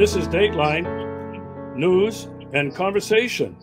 [0.00, 3.54] This is Dateline News and Conversation.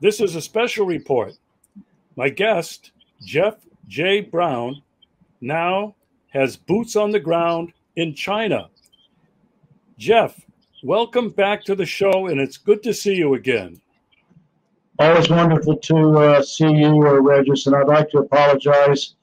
[0.00, 1.34] This is a special report.
[2.16, 2.92] My guest,
[3.26, 4.22] Jeff J.
[4.22, 4.80] Brown,
[5.42, 5.94] now
[6.28, 8.70] has boots on the ground in China.
[9.98, 10.40] Jeff,
[10.82, 13.78] welcome back to the show, and it's good to see you again.
[14.98, 19.16] Always wonderful to uh, see you, uh, Regis, and I'd like to apologize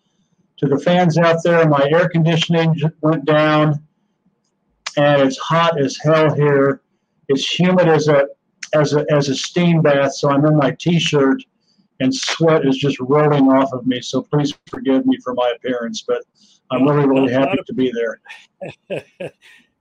[0.58, 1.68] to the fans out there.
[1.68, 3.84] My air conditioning went down,
[4.98, 6.82] and it's hot as hell here.
[7.28, 8.28] It's humid as a
[8.74, 11.44] as a as a steam bath, so I'm in my t-shirt,
[12.00, 14.02] and sweat is just rolling off of me.
[14.02, 16.24] So please forgive me for my appearance, but
[16.72, 19.02] I'm really really happy to be there.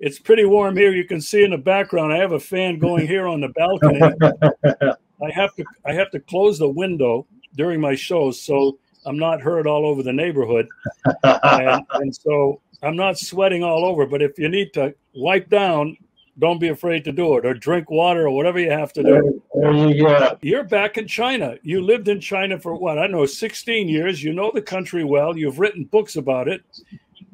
[0.01, 0.93] it's pretty warm here.
[0.93, 2.13] You can see in the background.
[2.13, 4.01] I have a fan going here on the balcony.
[5.23, 9.41] I have to I have to close the window during my shows so I'm not
[9.41, 10.69] heard all over the neighborhood,
[11.23, 14.07] and, and so I'm not sweating all over.
[14.07, 15.97] But if you need to wipe down,
[16.39, 19.43] don't be afraid to do it, or drink water, or whatever you have to do.
[19.55, 20.39] There you go.
[20.41, 21.57] You're back in China.
[21.63, 24.23] You lived in China for what I know, 16 years.
[24.23, 25.37] You know the country well.
[25.37, 26.63] You've written books about it.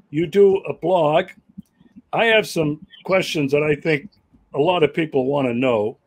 [0.08, 1.26] You do a blog.
[2.14, 4.08] I have some questions that I think
[4.54, 5.98] a lot of people want to know.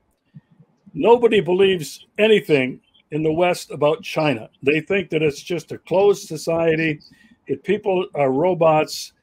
[0.93, 2.79] Nobody believes anything
[3.11, 4.49] in the West about China.
[4.63, 6.99] They think that it's just a closed society,
[7.47, 9.13] that people are robots.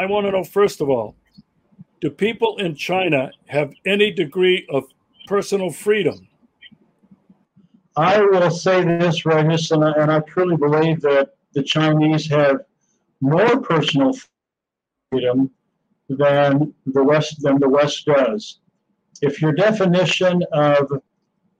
[0.00, 1.14] I want to know, first of all,
[2.00, 4.84] do people in China have any degree of
[5.26, 6.26] personal freedom?
[7.98, 12.60] I will say this, Regis, and I, and I truly believe that the Chinese have
[13.20, 14.14] more personal
[15.12, 15.50] freedom
[16.08, 18.60] than the West than the West does.
[19.20, 20.90] If your definition of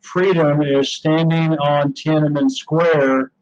[0.00, 3.32] freedom is standing on Tiananmen Square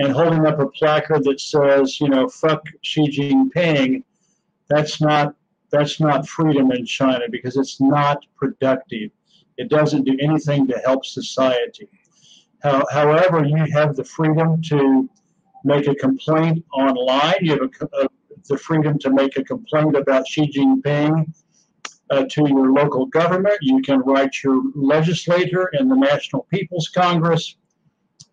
[0.00, 4.02] and holding up a placard that says, you know, fuck Xi Jinping,
[4.74, 5.34] that's not
[5.70, 9.10] that's not freedom in China because it's not productive.
[9.56, 11.88] It doesn't do anything to help society.
[12.62, 15.08] How, however, you have the freedom to
[15.64, 17.36] make a complaint online.
[17.40, 18.08] You have a, a, uh,
[18.48, 21.32] the freedom to make a complaint about Xi Jinping
[22.10, 23.58] uh, to your local government.
[23.62, 27.56] You can write your legislator in the National People's Congress.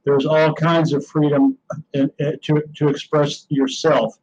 [0.05, 1.57] There's all kinds of freedom
[1.93, 4.17] in, in, to, to express yourself.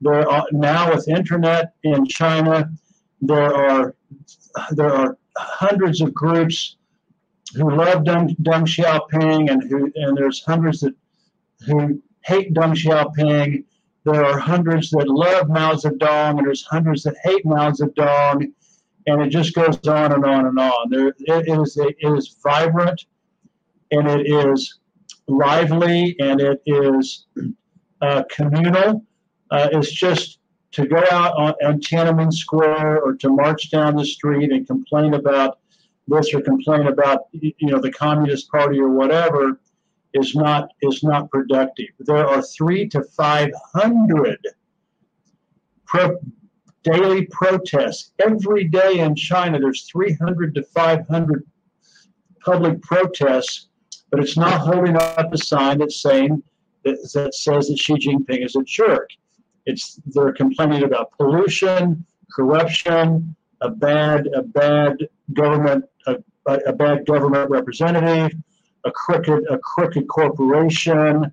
[0.00, 2.68] There are, now with internet in China,
[3.20, 3.94] there are
[4.72, 6.76] there are hundreds of groups
[7.54, 10.94] who love Deng, Deng Xiaoping and who and there's hundreds that
[11.66, 13.64] who hate Deng Xiaoping.
[14.04, 18.52] There are hundreds that love Mao Zedong and there's hundreds that hate Mao Zedong
[19.06, 20.90] and it just goes on and on and on.
[20.90, 23.04] There, it is it is vibrant,
[23.90, 24.78] and it is
[25.28, 27.26] lively, and it is
[28.00, 29.04] uh, communal.
[29.50, 30.38] Uh, it's just
[30.72, 35.14] to go out on, on Tiananmen Square or to march down the street and complain
[35.14, 35.58] about
[36.08, 39.60] this or complain about you know the Communist Party or whatever
[40.12, 41.88] is not is not productive.
[42.00, 44.38] There are three to five hundred
[45.86, 46.18] pro-
[46.84, 48.12] daily protests.
[48.24, 51.44] Every day in China, there's 300 to 500
[52.44, 53.68] public protests,
[54.10, 56.42] but it's not holding up a sign that's saying
[56.84, 59.08] that, that says that Xi Jinping is a jerk.
[59.66, 66.16] It's they're complaining about pollution, corruption, a bad a bad government a,
[66.46, 68.38] a bad government representative,
[68.84, 71.32] a crooked a crooked corporation,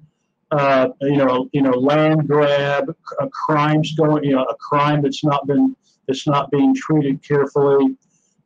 [0.52, 5.24] uh, you know, you know, land grab, uh, crimes going, you know, a crime that's
[5.24, 5.76] not been
[6.08, 7.96] that's not being treated carefully,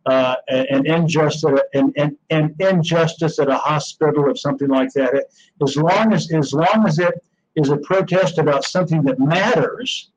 [0.05, 5.25] uh, an injustice, an, an, an injustice at a hospital or something like that.
[5.63, 7.23] As long as as long as it
[7.55, 10.11] is a protest about something that matters,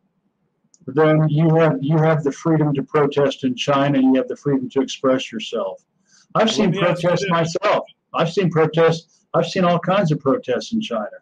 [0.87, 4.01] then you have you have the freedom to protest in China.
[4.01, 5.85] You have the freedom to express yourself.
[6.35, 7.85] I've seen protests myself.
[8.15, 9.27] I've seen protests.
[9.35, 11.19] I've seen all kinds of protests in China.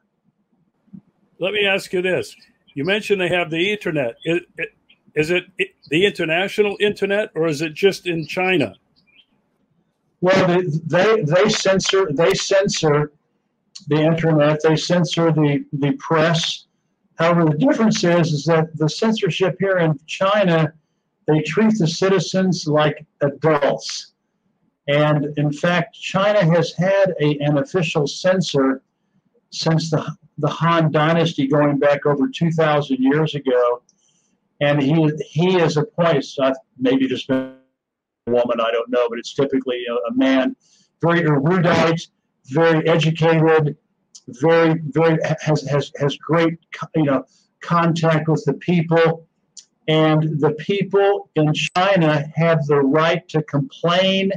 [1.40, 2.36] Let me ask you this:
[2.74, 4.16] You mentioned they have the internet.
[4.24, 4.40] Is,
[5.14, 5.44] is it
[5.90, 8.74] the international internet, or is it just in China?
[10.20, 13.12] Well, they, they they censor they censor
[13.88, 14.60] the internet.
[14.62, 16.66] They censor the the press.
[17.16, 20.72] However, the difference is is that the censorship here in China,
[21.26, 24.12] they treat the citizens like adults.
[24.88, 28.82] And in fact, China has had a, an official censor
[29.50, 33.82] since the the Han Dynasty going back over 2,000 years ago.
[34.60, 36.24] And he he is appointed,
[36.78, 37.56] maybe just been
[38.26, 40.56] a woman, I don't know, but it's typically a, a man,
[41.02, 42.08] very erudite,
[42.48, 43.76] very educated,
[44.28, 46.58] very, very, has, has, has great,
[46.94, 47.24] you know,
[47.60, 49.26] contact with the people.
[49.88, 54.32] And the people in China have the right to complain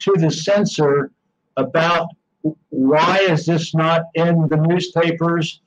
[0.00, 1.12] to the censor
[1.56, 2.08] about
[2.70, 5.60] why is this not in the newspapers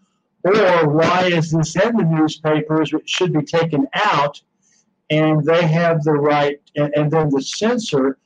[0.44, 4.42] or why is this in the newspapers it should be taken out
[5.10, 8.18] and they have the right and, and then the censor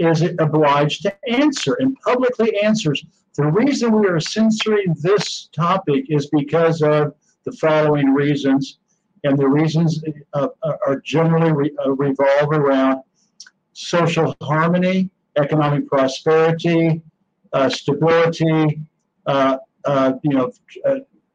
[0.00, 1.76] is obliged to answer?
[1.80, 3.04] And publicly answers
[3.36, 7.14] the reason we are censoring this topic is because of
[7.44, 8.78] the following reasons
[9.22, 10.02] and the reasons
[10.32, 13.02] uh, are generally re- uh, revolve around
[13.72, 17.02] social harmony economic prosperity
[17.52, 18.80] uh, stability,
[19.26, 20.52] uh, uh, you know,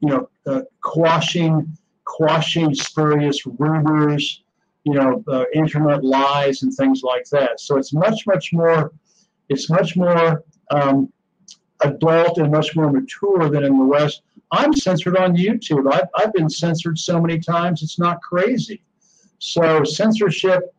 [0.00, 4.42] you know, quashing quashing spurious rumors,
[4.86, 7.60] you know, internet lies and things like that.
[7.60, 8.92] So it's much much more,
[9.48, 11.12] it's much more um,
[11.80, 14.22] adult and much more mature than in the West.
[14.52, 15.92] I'm censored on YouTube.
[15.92, 18.80] I've, I've been censored so many times, it's not crazy.
[19.38, 20.72] So censorship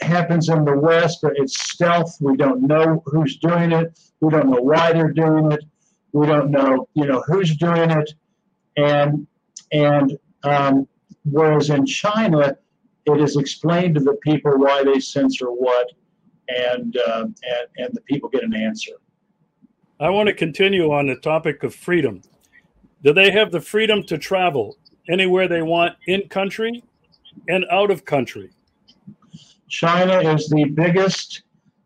[0.00, 2.16] happens in the West, but it's stealth.
[2.20, 3.98] We don't know who's doing it.
[4.20, 5.64] We don't know why they're doing it.
[6.12, 8.14] We don't know, you know, who's doing it.
[8.76, 9.26] And
[9.72, 10.86] and um,
[11.24, 12.56] whereas in China,
[13.06, 15.92] it is explained to the people why they censor what,
[16.48, 18.92] and uh, and and the people get an answer.
[20.00, 22.22] I want to continue on the topic of freedom.
[23.02, 24.76] Do they have the freedom to travel
[25.08, 26.82] anywhere they want in country
[27.48, 28.50] and out of country?
[29.68, 31.42] China is the biggest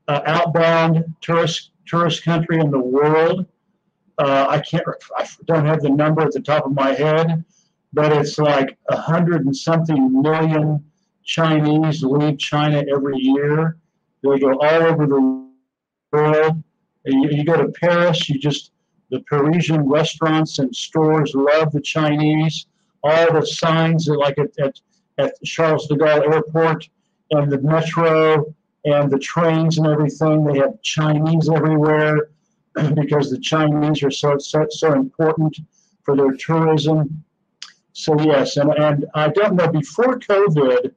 [0.07, 3.47] uh, outbound tourist tourist country in the world.
[4.19, 4.85] Uh, I can't,
[5.17, 7.45] I don't have the number at the top of my head,
[7.93, 10.85] but it's like a hundred and something million
[11.29, 13.77] Chinese leave China every year.
[14.23, 15.51] They go all over the
[16.11, 16.65] world.
[17.05, 18.73] You, you go to Paris, you just
[19.11, 22.67] the Parisian restaurants and stores love the Chinese.
[23.03, 24.81] All the signs, like at, at,
[25.19, 26.89] at Charles de Gaulle Airport,
[27.31, 28.55] and the metro
[28.87, 30.45] and the trains and everything.
[30.45, 32.31] They have Chinese everywhere
[32.95, 35.59] because the Chinese are so so, so important
[36.05, 37.23] for their tourism.
[37.93, 40.95] So yes, and, and I don't know before COVID,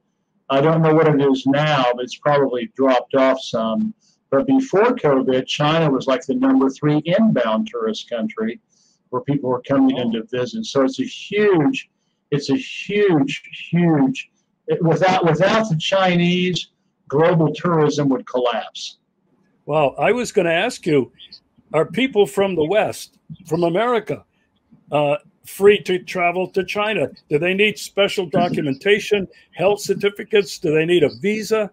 [0.52, 3.94] I don't know what it is now, but it's probably dropped off some.
[4.28, 8.60] But before COVID, China was like the number three inbound tourist country
[9.08, 10.66] where people were coming in to visit.
[10.66, 11.88] So it's a huge,
[12.30, 14.30] it's a huge, huge
[14.82, 16.68] without without the Chinese,
[17.08, 18.98] global tourism would collapse.
[19.64, 21.12] Well, I was going to ask you:
[21.72, 24.26] Are people from the West, from America,
[24.90, 27.08] uh, free to travel to China?
[27.28, 30.58] Do they need special documentation, health certificates?
[30.58, 31.70] Do they need a visa?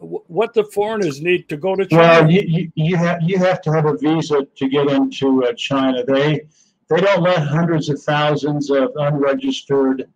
[0.00, 2.22] What do foreigners need to go to China?
[2.22, 5.52] Well, you, you, you have you have to have a visa to get into uh,
[5.54, 6.04] China.
[6.04, 6.42] They
[6.88, 10.08] they don't let hundreds of thousands of unregistered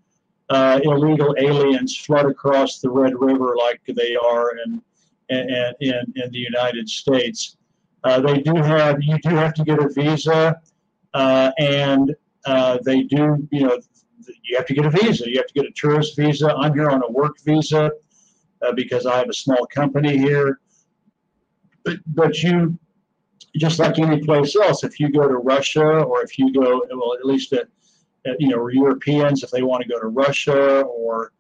[0.51, 4.83] uh, illegal aliens flood across the Red River like they are in
[5.29, 7.57] in, in, in the United States.
[8.05, 10.61] Uh, they do have you do have to get a visa,
[11.15, 12.15] uh, and
[12.47, 13.79] uh, they do you know
[14.43, 15.29] you have to get a visa.
[15.29, 16.55] You have to get a tourist visa.
[16.55, 17.91] I'm here on a work visa
[18.63, 20.61] uh, because I have a small company here.
[21.85, 22.79] But, but you
[23.57, 27.15] just like any place else, if you go to Russia or if you go, well,
[27.15, 27.53] at least
[28.39, 31.33] you know, Europeans if they want to go to Russia or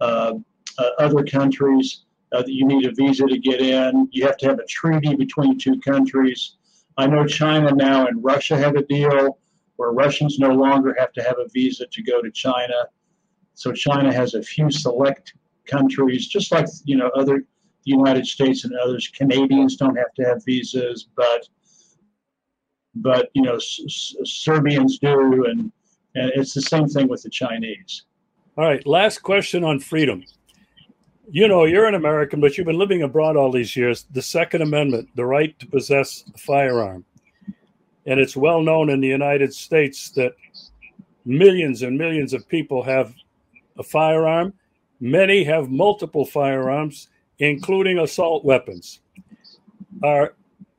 [0.00, 0.34] uh,
[0.78, 2.04] uh, other countries.
[2.32, 4.08] Uh, you need a visa to get in.
[4.10, 6.56] You have to have a treaty between two countries.
[6.96, 9.38] I know China now and Russia have a deal
[9.76, 12.86] where Russians no longer have to have a visa to go to China.
[13.54, 15.34] So China has a few select
[15.66, 17.44] countries, just like you know other
[17.84, 19.08] the United States and others.
[19.08, 21.48] Canadians don't have to have visas, but
[22.96, 25.72] but you know Serbians do, and
[26.14, 28.04] and it's the same thing with the Chinese.
[28.56, 30.24] All right, last question on freedom.
[31.30, 34.04] You know, you're an American, but you've been living abroad all these years.
[34.12, 37.06] The Second Amendment, the right to possess a firearm.
[38.06, 40.34] And it's well known in the United States that
[41.24, 43.14] millions and millions of people have
[43.78, 44.54] a firearm.
[45.00, 49.00] Many have multiple firearms, including assault weapons.
[50.02, 50.34] Are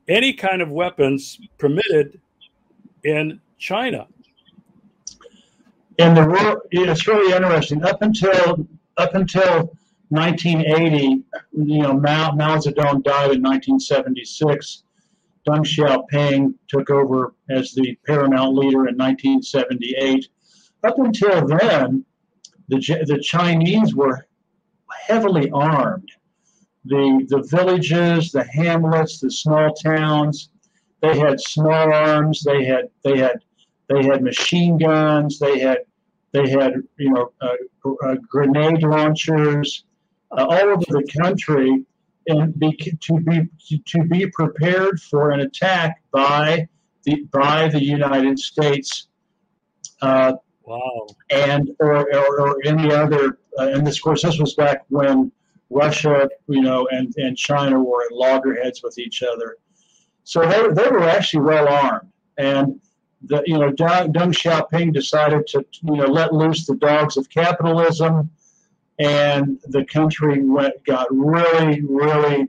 [0.08, 2.20] any kind of weapons permitted
[3.04, 4.08] in China?
[6.00, 7.84] And the world, it's really interesting.
[7.84, 9.76] Up until up until
[10.10, 14.83] 1980, you know, Mao, Mao Zedong died in 1976.
[15.48, 20.28] Deng Xiaoping took over as the paramount leader in 1978.
[20.84, 22.06] Up until then,
[22.70, 24.28] the, the Chinese were
[25.08, 26.10] heavily armed.
[26.86, 30.50] The, the villages, the hamlets, the small towns,
[31.02, 33.40] they had small arms, they had, they had
[33.90, 35.40] they had machine guns.
[35.40, 35.80] They had
[36.32, 39.86] They had, you know, uh, uh, grenade launchers
[40.32, 41.86] uh, all over the country,
[42.28, 43.50] and be, to be
[43.86, 46.68] to be prepared for an attack by
[47.04, 49.08] the by the United States.
[50.02, 51.08] Uh, wow.
[51.30, 55.32] And or, or, or any other, uh, and this, of course, this was back when
[55.70, 59.58] Russia, you know, and, and China were at loggerheads with each other.
[60.24, 62.12] So they, they were actually well armed.
[62.38, 62.80] And
[63.24, 67.30] the, you know, Deng, Deng Xiaoping decided to, you know, let loose the dogs of
[67.30, 68.30] capitalism,
[69.00, 72.48] and the country went got really, really,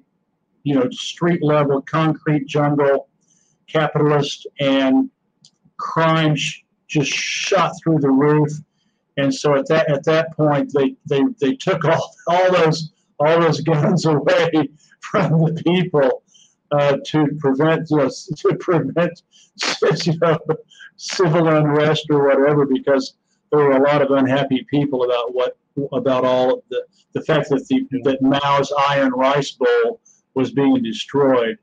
[0.63, 3.09] you know, street level concrete jungle,
[3.67, 5.11] capitalist, and
[5.79, 8.51] crime sh- just shot through the roof.
[9.17, 13.41] And so at that at that point, they they, they took all, all those all
[13.41, 14.69] those guns away
[15.01, 16.23] from the people
[16.73, 19.13] uh, to prevent you know, to prevent
[20.07, 20.39] you know,
[20.97, 23.15] civil unrest or whatever because
[23.51, 25.57] there were a lot of unhappy people about what
[25.93, 30.01] about all the the fact that the that Mao's iron rice bowl
[30.35, 31.59] was being destroyed.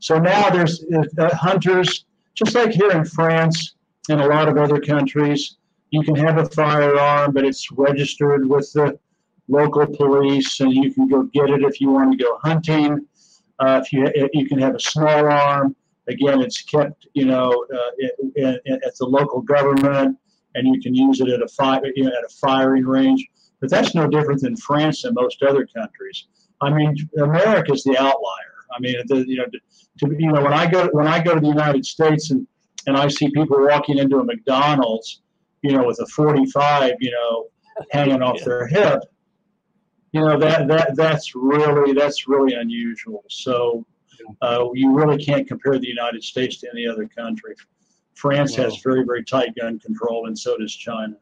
[0.00, 0.84] So now there's
[1.18, 3.74] uh, hunters, just like here in France
[4.08, 5.56] and a lot of other countries.
[5.90, 8.98] You can have a firearm, but it's registered with the
[9.48, 13.06] local police, and you can go get it if you want to go hunting.
[13.58, 15.74] Uh, if you you can have a small arm,
[16.08, 18.50] again, it's kept you know uh,
[18.86, 20.18] at the local government,
[20.54, 23.26] and you can use it at a fire you know, at a firing range.
[23.60, 26.26] But that's no different than France and most other countries.
[26.60, 28.54] I mean, America is the outlier.
[28.74, 31.40] I mean, the, you know, to, you know, when I go when I go to
[31.40, 32.46] the United States and
[32.86, 35.22] and I see people walking into a McDonald's,
[35.62, 37.46] you know, with a 45, you know,
[37.90, 39.02] hanging off their hip,
[40.12, 43.24] you know that that that's really that's really unusual.
[43.28, 43.84] So
[44.42, 47.54] uh, you really can't compare the United States to any other country.
[48.14, 51.16] France has very very tight gun control, and so does China.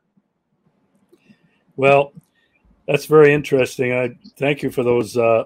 [1.77, 2.13] Well,
[2.87, 3.93] that's very interesting.
[3.93, 5.45] I thank you for those uh,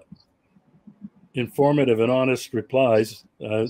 [1.35, 3.25] informative and honest replies.
[3.43, 3.67] Uh,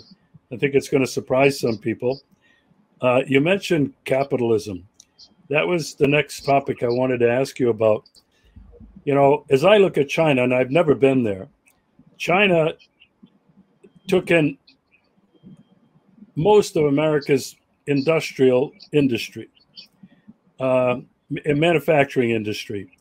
[0.53, 2.21] I think it's going to surprise some people.
[3.01, 4.87] Uh, you mentioned capitalism.
[5.49, 8.05] That was the next topic I wanted to ask you about
[9.05, 11.49] you know, as I look at China, and I've never been there,
[12.19, 12.75] China
[14.09, 14.59] took in
[16.37, 19.49] most of America's industrial industry,
[20.59, 21.01] uh,
[21.31, 22.99] manufacturing industry.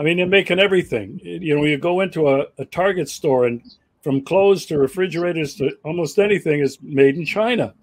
[0.00, 1.20] I mean, they're making everything.
[1.22, 3.60] You know, you go into a, a Target store and
[4.00, 7.74] from clothes to refrigerators to almost anything is made in China.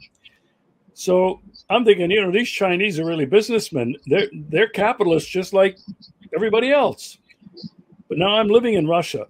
[0.96, 3.98] So I'm thinking, you know, these Chinese are really businessmen.
[4.08, 5.78] They're they're capitalists just like
[6.36, 7.20] everybody else.
[8.10, 9.28] But now I'm living in Russia.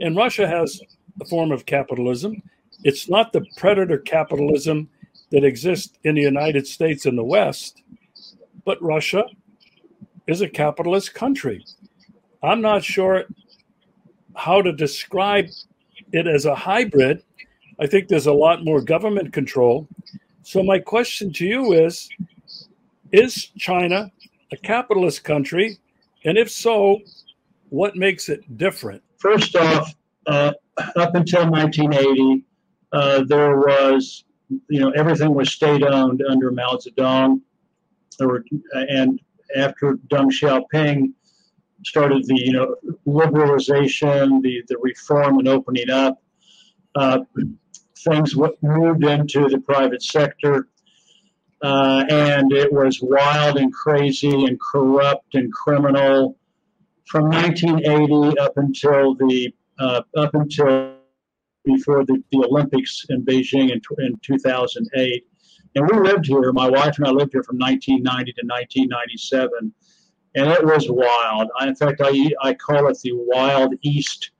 [0.00, 0.80] And Russia has
[1.20, 2.42] a form of capitalism.
[2.82, 4.88] It's not the predator capitalism
[5.30, 7.84] that exists in the United States and the West,
[8.64, 9.24] but Russia
[10.28, 11.64] is a capitalist country.
[12.42, 13.24] I'm not sure
[14.36, 15.48] how to describe
[16.12, 17.24] it as a hybrid.
[17.80, 19.88] I think there's a lot more government control.
[20.42, 22.08] So, my question to you is
[23.10, 24.12] Is China
[24.52, 25.78] a capitalist country?
[26.24, 27.00] And if so,
[27.70, 29.02] what makes it different?
[29.18, 29.94] First off,
[30.26, 30.52] uh,
[30.96, 32.44] up until 1980,
[32.92, 34.24] uh, there was,
[34.68, 37.40] you know, everything was state owned under Mao Zedong.
[38.18, 39.20] There were, and
[39.56, 41.12] after Deng Xiaoping
[41.84, 42.74] started the, you know,
[43.06, 46.20] liberalization, the, the reform and opening up,
[46.94, 47.20] uh,
[47.98, 50.68] things moved into the private sector.
[51.62, 56.36] Uh, and it was wild and crazy and corrupt and criminal
[57.06, 60.94] from 1980 up until the uh, up until
[61.64, 65.26] before the, the Olympics in Beijing in, in 2008.
[65.78, 69.72] And we lived here, my wife and I lived here from 1990 to 1997.
[70.34, 71.48] And it was wild.
[71.58, 74.32] I, in fact, I, I call it the Wild East,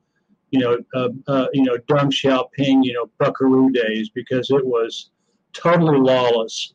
[0.50, 5.10] you know, uh, uh, you know, Deng Xiaoping, you know, Buckaroo days, because it was
[5.52, 6.74] totally lawless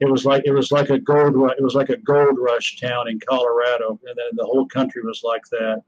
[0.00, 3.08] it was like it was like a gold it was like a gold rush town
[3.08, 5.82] in Colorado, and then the whole country was like that.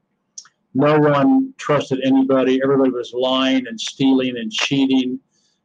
[0.75, 2.61] No one trusted anybody.
[2.63, 5.19] Everybody was lying and stealing and cheating,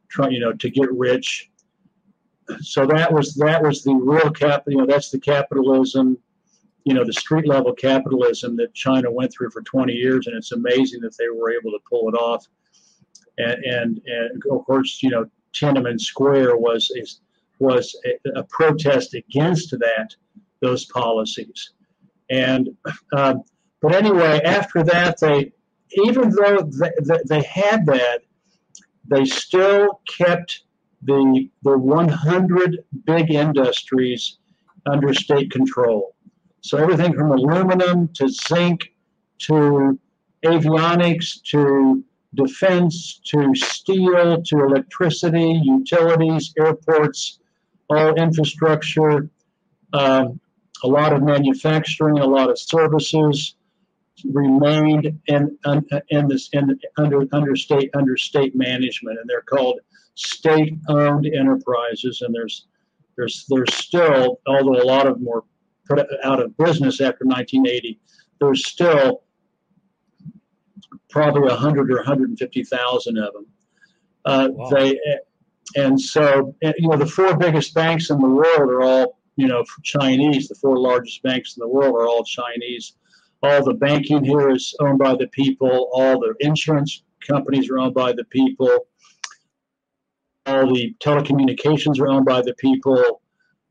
[0.09, 1.49] trying you know to get rich.
[2.61, 4.63] So that was that was the real cap.
[4.67, 6.17] You know that's the capitalism.
[6.85, 10.51] You know the street level capitalism that China went through for 20 years, and it's
[10.51, 12.45] amazing that they were able to pull it off.
[13.37, 16.91] And and, and of course, you know Tiananmen Square was
[17.59, 20.15] was a, a protest against that
[20.61, 21.71] those policies.
[22.29, 22.69] And
[23.15, 23.43] um,
[23.81, 25.51] but anyway, after that, they
[26.05, 28.21] even though they, they had that,
[29.07, 30.63] they still kept
[31.03, 34.37] the the 100 big industries
[34.85, 36.15] under state control.
[36.61, 38.93] So everything from aluminum to zinc
[39.39, 39.99] to
[40.43, 42.03] avionics to
[42.35, 47.39] defense to steel to electricity, utilities, airports,
[47.89, 49.29] all infrastructure,
[49.93, 50.39] um,
[50.83, 53.55] a lot of manufacturing, a lot of services
[54.25, 55.57] remained in,
[56.09, 59.79] in this in under under state under state management, and they're called
[60.15, 62.21] state-owned enterprises.
[62.21, 62.67] And there's
[63.17, 65.43] there's there's still, although a lot of them were
[65.87, 67.99] put out of business after 1980,
[68.39, 69.23] there's still
[71.09, 73.45] probably 100 or 150,000 of them.
[74.25, 74.69] Uh, wow.
[74.69, 74.99] They
[75.75, 79.63] and so you know the four biggest banks in the world are all you know
[79.83, 80.47] Chinese.
[80.47, 82.93] The four largest banks in the world are all Chinese.
[83.41, 85.89] All the banking here is owned by the people.
[85.93, 88.87] All the insurance companies are owned by the people.
[90.45, 93.21] All the telecommunications are owned by the people.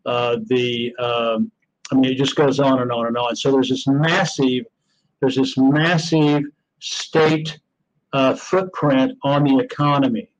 [0.06, 1.50] Uh, the um,
[1.90, 3.36] I mean, it just goes on and on and on.
[3.36, 4.64] So there's this massive,
[5.20, 6.44] there's this massive
[6.80, 7.58] state
[8.12, 10.30] uh, footprint on the economy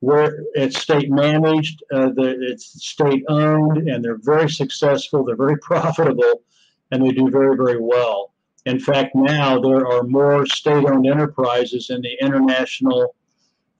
[0.00, 5.58] where it's state managed, uh, the, it's state owned, and they're very successful, they're very
[5.62, 6.42] profitable,
[6.90, 8.32] and they do very, very well.
[8.68, 13.16] In fact, now there are more state owned enterprises in the international,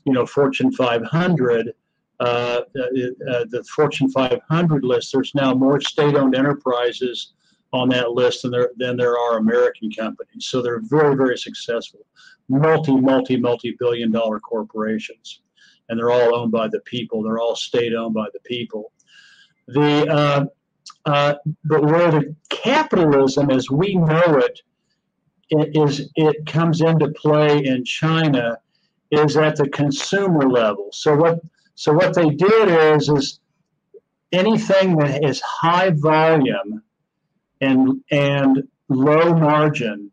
[0.05, 1.75] you know, Fortune 500.
[2.21, 7.35] Uh, uh, uh, the Fortune 500 list, there's now more state owned enterprises
[7.75, 10.47] on that list than there than there are American companies.
[10.47, 12.07] So they're very very successful,
[12.49, 15.43] multi multi multi billion dollar corporations,
[15.91, 17.23] and they're all owned by the people.
[17.23, 18.91] They're all state owned by the people.
[19.67, 20.47] The uh,
[21.05, 24.63] uh, but where the capitalism as we know it,
[25.51, 28.59] it is it comes into play in China
[29.11, 30.89] is at the consumer level.
[30.93, 31.41] So what
[31.75, 33.41] so what they did is is
[34.33, 36.83] anything that is high volume
[37.61, 40.11] and and low margin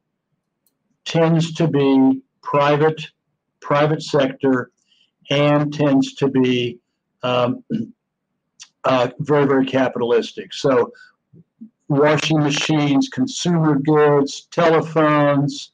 [1.03, 3.01] tends to be private
[3.61, 4.71] private sector
[5.29, 6.79] and tends to be
[7.23, 7.63] um,
[8.83, 10.91] uh, very very capitalistic so
[11.87, 15.71] washing machines consumer goods telephones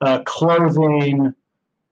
[0.00, 1.32] uh, clothing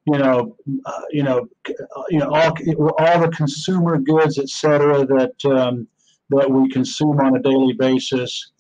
[0.07, 5.35] you know uh, you know uh, you know all, all the consumer goods etc that
[5.45, 5.87] um,
[6.31, 8.53] that we consume on a daily basis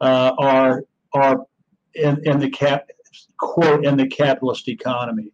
[0.00, 1.46] uh, are are
[1.94, 2.88] in, in the cap
[3.38, 5.32] quote in the capitalist economy.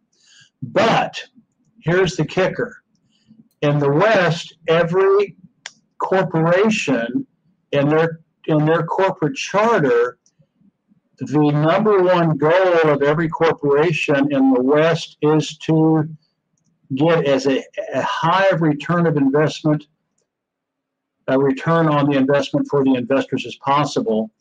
[0.61, 1.23] But
[1.79, 2.83] here's the kicker:
[3.61, 5.35] in the West, every
[5.97, 7.25] corporation
[7.71, 10.17] in their in their corporate charter,
[11.19, 16.07] the number one goal of every corporation in the West is to
[16.95, 19.85] get as a, a high return of investment,
[21.27, 24.31] a return on the investment for the investors as possible.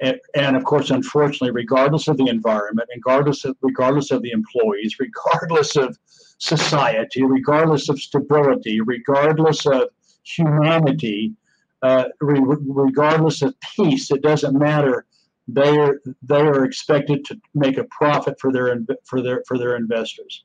[0.00, 4.94] And, and, of course, unfortunately, regardless of the environment, regardless of regardless of the employees,
[5.00, 5.98] regardless of
[6.38, 9.88] society, regardless of stability, regardless of
[10.22, 11.34] humanity,
[11.82, 15.06] uh, re- regardless of peace, it doesn't matter.
[15.46, 19.76] They are they are expected to make a profit for their for their for their
[19.76, 20.44] investors.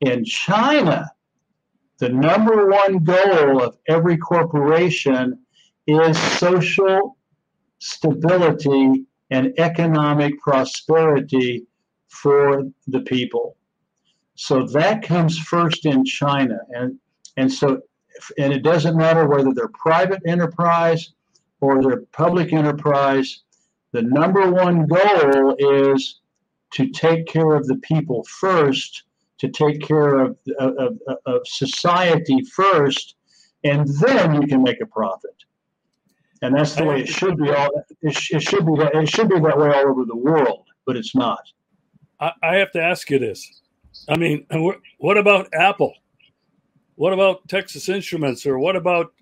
[0.00, 1.08] In China,
[1.98, 5.38] the number one goal of every corporation
[5.86, 7.16] is social
[7.78, 11.66] stability and economic prosperity
[12.08, 13.56] for the people.
[14.36, 16.58] So that comes first in China.
[16.70, 16.98] And,
[17.36, 17.80] and so,
[18.38, 21.12] and it doesn't matter whether they're private enterprise
[21.60, 23.42] or they're public enterprise,
[23.92, 26.20] the number one goal is
[26.72, 29.04] to take care of the people first,
[29.38, 33.14] to take care of, of, of society first,
[33.62, 35.44] and then you can make a profit
[36.44, 37.50] and that's the way it should be.
[37.50, 37.70] All
[38.02, 41.14] it, should be that it should be that way all over the world, but it's
[41.14, 41.40] not.
[42.20, 43.62] I, I have to ask you this.
[44.08, 44.46] I mean,
[44.98, 45.94] what about Apple?
[46.96, 49.12] What about Texas Instruments, or what about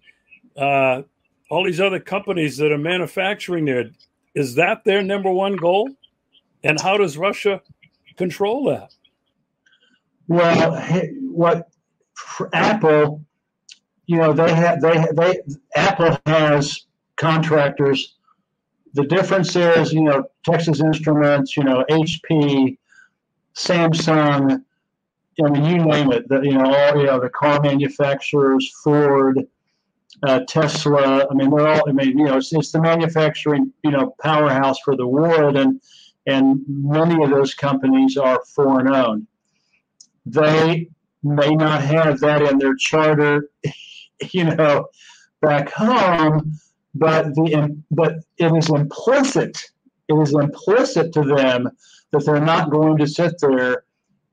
[0.57, 1.03] uh,
[1.51, 3.91] all these other companies that are manufacturing there?
[4.35, 5.91] Is that their number one goal?
[6.65, 7.61] And how does Russia
[8.17, 8.95] control that?
[10.29, 10.81] Well,
[11.21, 11.69] what
[12.53, 13.25] Apple,
[14.07, 15.41] you know, they have they they
[15.75, 18.17] Apple has contractors.
[18.95, 22.77] The difference is, you know, Texas Instruments, you know, HP,
[23.55, 24.63] Samsung,
[25.43, 26.29] I mean, you name it.
[26.29, 29.41] The, you know, all you know, the car manufacturers, Ford,
[30.23, 31.27] uh, Tesla.
[31.31, 31.89] I mean, they're all.
[31.89, 35.81] I mean, you know, it's, it's the manufacturing, you know, powerhouse for the world, and
[36.27, 39.27] and many of those companies are foreign owned.
[40.27, 40.89] They
[41.23, 43.49] may not have that in their charter,
[44.33, 44.87] you know,
[45.41, 46.59] back home,
[46.95, 49.71] but the but it is implicit.
[50.09, 51.71] It is implicit to them
[52.11, 53.85] that they're not going to sit there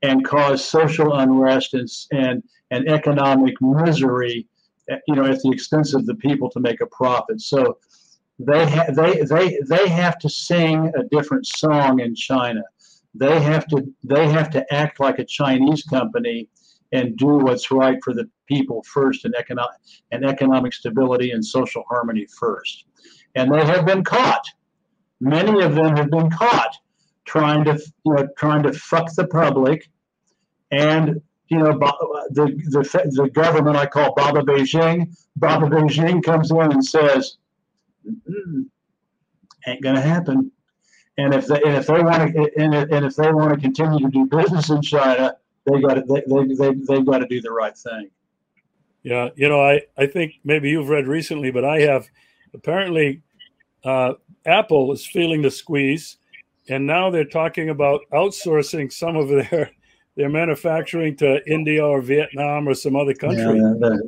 [0.01, 4.47] and cause social unrest and and, and economic misery,
[4.89, 7.41] eh, you know, at the expense of the people to make a profit.
[7.41, 7.77] So
[8.39, 12.61] they ha- they they they have to sing a different song in China.
[13.13, 16.47] They have to they have to act like a Chinese company
[16.91, 19.75] and do what's right for the people first and economic
[20.11, 22.85] and economic stability and social harmony first.
[23.35, 24.43] And they have been caught.
[25.19, 26.75] Many of them have been caught
[27.29, 29.87] trying to you know trying to fuck the public
[30.71, 31.71] and you know
[32.31, 35.15] the the, the government I call Baba Beijing.
[35.35, 37.37] Baba Beijing comes in and says,
[39.67, 40.51] "Ain't gonna happen."
[41.17, 43.99] And if they and if they want to and, and if they want to continue
[43.99, 47.51] to do business in China, they got they, they, they, they've got to do the
[47.51, 48.09] right thing.
[49.03, 52.07] Yeah, you know, I I think maybe you've read recently, but I have.
[52.51, 53.21] Apparently,
[53.83, 54.13] uh,
[54.43, 56.17] Apple is feeling the squeeze,
[56.69, 59.71] and now they're talking about outsourcing some of their
[60.15, 63.57] their manufacturing to India or Vietnam or some other country.
[63.57, 64.01] Yeah, they're,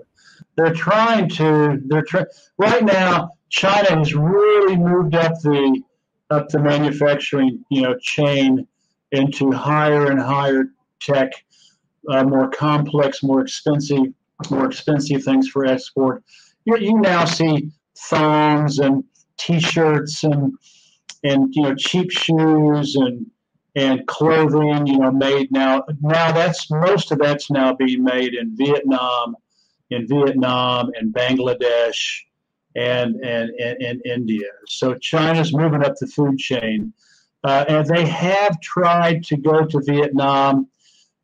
[0.55, 1.81] they're trying to.
[1.85, 2.25] They're trying
[2.57, 3.31] right now.
[3.49, 5.81] China has really moved up the
[6.29, 8.67] up the manufacturing you know chain
[9.11, 10.65] into higher and higher
[11.01, 11.31] tech,
[12.09, 14.05] uh, more complex, more expensive,
[14.49, 16.23] more expensive things for export.
[16.65, 19.03] You, you now see thongs and
[19.37, 20.53] T-shirts and
[21.23, 23.25] and you know cheap shoes and
[23.75, 28.55] and clothing you know made now now that's most of that's now being made in
[28.55, 29.35] Vietnam
[29.89, 32.21] in Vietnam and Bangladesh
[32.75, 34.47] and and, and India.
[34.67, 36.93] So China's moving up the food chain.
[37.43, 40.67] Uh, and they have tried to go to Vietnam.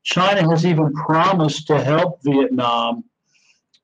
[0.03, 3.03] China has even promised to help Vietnam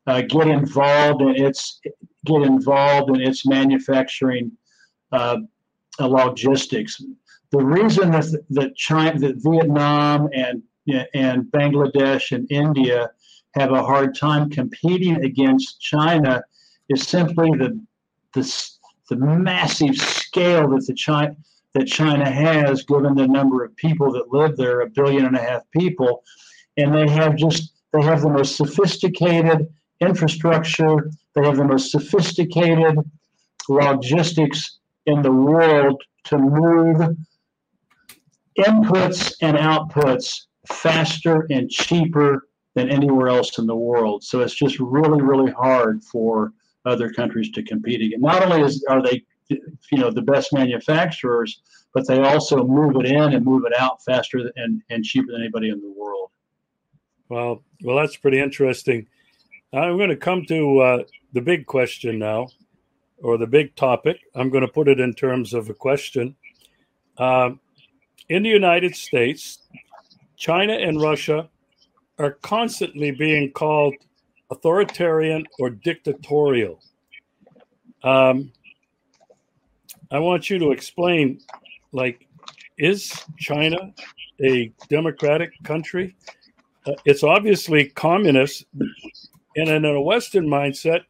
[0.08, 1.80] uh, get involved in its
[2.26, 4.52] get involved in its manufacturing
[5.12, 5.38] uh,
[6.00, 7.02] logistics.
[7.52, 10.64] The reason that that China, that Vietnam and
[11.14, 13.12] and Bangladesh and India
[13.56, 16.44] have a hard time competing against China
[16.90, 17.80] is simply the
[18.34, 18.70] the,
[19.10, 21.36] the massive scale that the China
[21.74, 25.42] that China has, given the number of people that live there, a billion and a
[25.42, 26.24] half people,
[26.78, 29.68] and they have just they have the most sophisticated
[30.00, 32.98] infrastructure, they have the most sophisticated
[33.70, 37.18] logistics in the world to move
[38.58, 44.24] inputs and outputs faster and cheaper than anywhere else in the world.
[44.24, 46.54] So it's just really, really hard for
[46.86, 48.22] other countries to compete again.
[48.22, 51.62] Not only is, are they you know the best manufacturers,
[51.94, 55.42] but they also move it in and move it out faster and, and cheaper than
[55.42, 56.30] anybody in the world.
[57.30, 59.08] Well, well, that's pretty interesting.
[59.74, 62.48] I'm going to come to uh, the big question now,
[63.24, 64.20] or the big topic.
[64.36, 66.36] I'm going to put it in terms of a question.
[67.18, 67.60] Um,
[68.30, 69.60] in the United States,
[70.38, 71.50] China and Russia
[72.20, 73.96] are constantly being called
[74.52, 76.80] authoritarian or dictatorial.
[78.04, 78.52] Um,
[80.12, 81.40] I want you to explain
[81.92, 82.28] like,
[82.78, 83.94] is China
[84.44, 86.16] a democratic country?
[86.86, 88.66] Uh, it's obviously communist.
[89.56, 91.02] And in a Western mindset,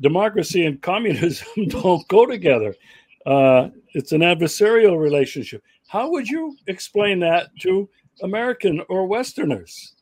[0.00, 2.74] democracy and communism don't go together.
[3.26, 5.62] Uh, it's an adversarial relationship.
[5.88, 7.88] How would you explain that to
[8.22, 9.94] American or Westerners?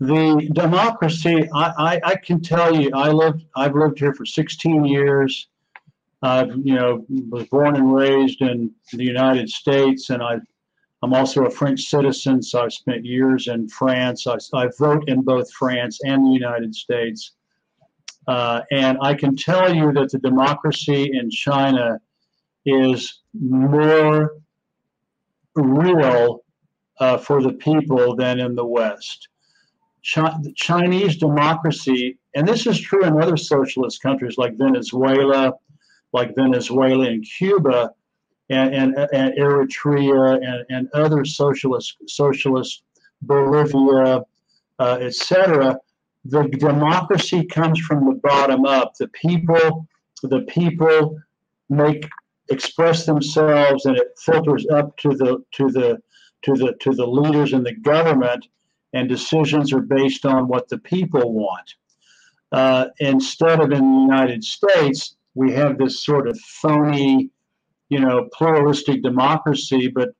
[0.00, 4.84] The democracy, I, I, I can tell you, I lived, I've lived here for 16
[4.84, 5.48] years.
[6.22, 10.38] I've, you know, was born and raised in the United States, and I,
[11.02, 14.26] I'm also a French citizen, so I've spent years in France.
[14.26, 17.34] I, I vote in both France and the United States.
[18.28, 21.98] Uh, and I can tell you that the democracy in China
[22.66, 24.34] is more
[25.54, 26.44] real
[27.00, 29.28] uh, for the people than in the West.
[30.02, 30.18] Ch-
[30.56, 35.54] Chinese democracy, and this is true in other socialist countries like Venezuela,
[36.12, 37.90] like Venezuela and Cuba
[38.50, 42.82] and, and, and Eritrea and, and other socialist, socialist
[43.22, 44.22] Bolivia,
[44.78, 45.78] uh, etc.,
[46.28, 48.94] the democracy comes from the bottom up.
[48.98, 49.88] The people,
[50.22, 51.18] the people
[51.70, 52.06] make
[52.50, 55.98] express themselves, and it filters up to the to the
[56.42, 58.46] to the to the leaders in the government,
[58.92, 61.74] and decisions are based on what the people want.
[62.52, 67.30] Uh, instead of in the United States, we have this sort of phony,
[67.88, 70.10] you know, pluralistic democracy, but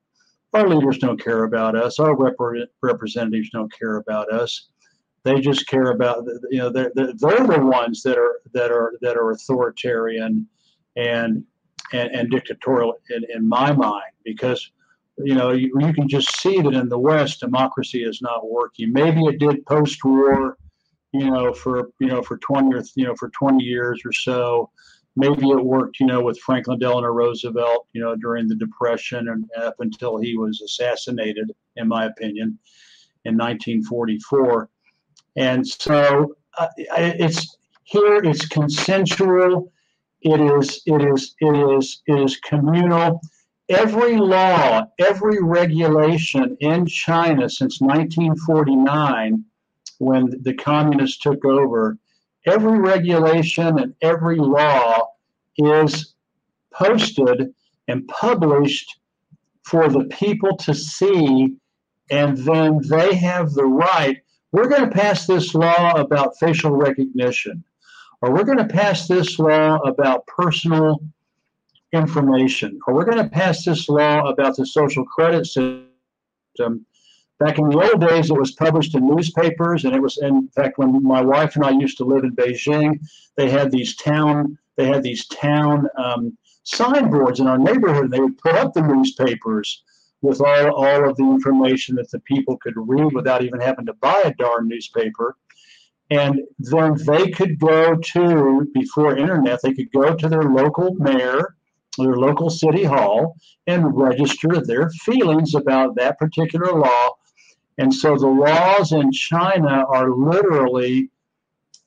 [0.55, 1.99] our leaders don't care about us.
[1.99, 4.69] Our rep- representatives don't care about us.
[5.25, 9.17] They just care about you know they're, they're the ones that are that are that
[9.17, 10.49] are authoritarian
[10.97, 11.45] and
[11.93, 14.71] and, and dictatorial in, in my mind because
[15.19, 18.93] you know you, you can just see that in the West democracy is not working.
[18.93, 20.57] Maybe it did post-war,
[21.13, 24.71] you know, for you know for 20 or you know for 20 years or so.
[25.17, 29.51] Maybe it worked, you know, with Franklin Delano Roosevelt, you know, during the Depression and
[29.61, 32.57] up until he was assassinated, in my opinion,
[33.25, 34.71] in 1944.
[35.37, 38.17] And so uh, it's here.
[38.25, 39.73] It's consensual.
[40.23, 40.83] It is.
[40.87, 41.35] It is.
[41.41, 42.03] It is.
[42.07, 43.21] It is communal.
[43.69, 49.45] Every law, every regulation in China since 1949,
[49.99, 51.99] when the communists took over,
[52.47, 55.09] every regulation and every law
[55.59, 56.15] is
[56.73, 57.53] posted
[57.89, 58.99] and published
[59.65, 61.55] for the people to see,
[62.11, 64.19] and then they have the right.
[64.53, 67.65] We're going to pass this law about facial recognition,
[68.23, 71.01] or we're going to pass this law about personal
[71.93, 76.87] information, or we're going to pass this law about the social credit system
[77.39, 80.77] Back in the old days, it was published in newspapers, and it was, in fact,
[80.77, 82.99] when my wife and I used to live in Beijing,
[83.37, 88.05] they had these town, they had these town um, signboards in our neighborhood.
[88.05, 89.85] And they would put up the newspapers
[90.23, 93.95] with all, all of the information that the people could read without even having to
[93.95, 95.37] buy a darn newspaper.
[96.11, 101.55] And then they could go to, before internet, they could go to their local mayor,
[101.99, 107.11] their local city hall, and register their feelings about that particular law
[107.79, 111.11] and so the laws in China are literally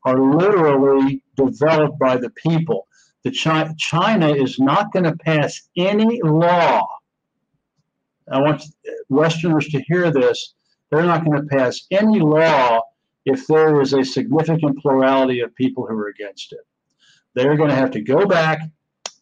[0.03, 2.87] are literally developed by the people.
[3.23, 6.87] The China, China is not going to pass any law.
[8.29, 8.63] I want
[9.09, 10.53] Westerners to hear this.
[10.89, 12.81] They're not going to pass any law
[13.25, 16.65] if there is a significant plurality of people who are against it.
[17.33, 18.59] They're going to have to go back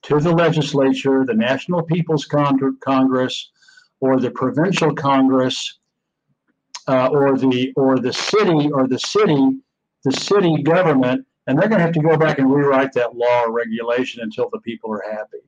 [0.04, 3.52] to the legislature, the National People's Con Congress,
[4.00, 5.80] or the provincial Congress
[6.88, 9.60] uh, or the or the city or the city
[10.04, 13.42] the city government, and they're going to have to go back and rewrite that law
[13.42, 15.40] or regulation until the people are happy.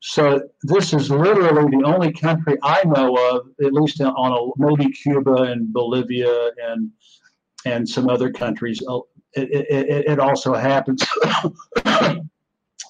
[0.00, 4.92] So this is literally the only country I know of, at least on a, maybe
[4.92, 6.90] Cuba and Bolivia and
[7.64, 8.80] and some other countries.
[8.88, 9.00] Uh,
[9.32, 11.04] it, it, it also happens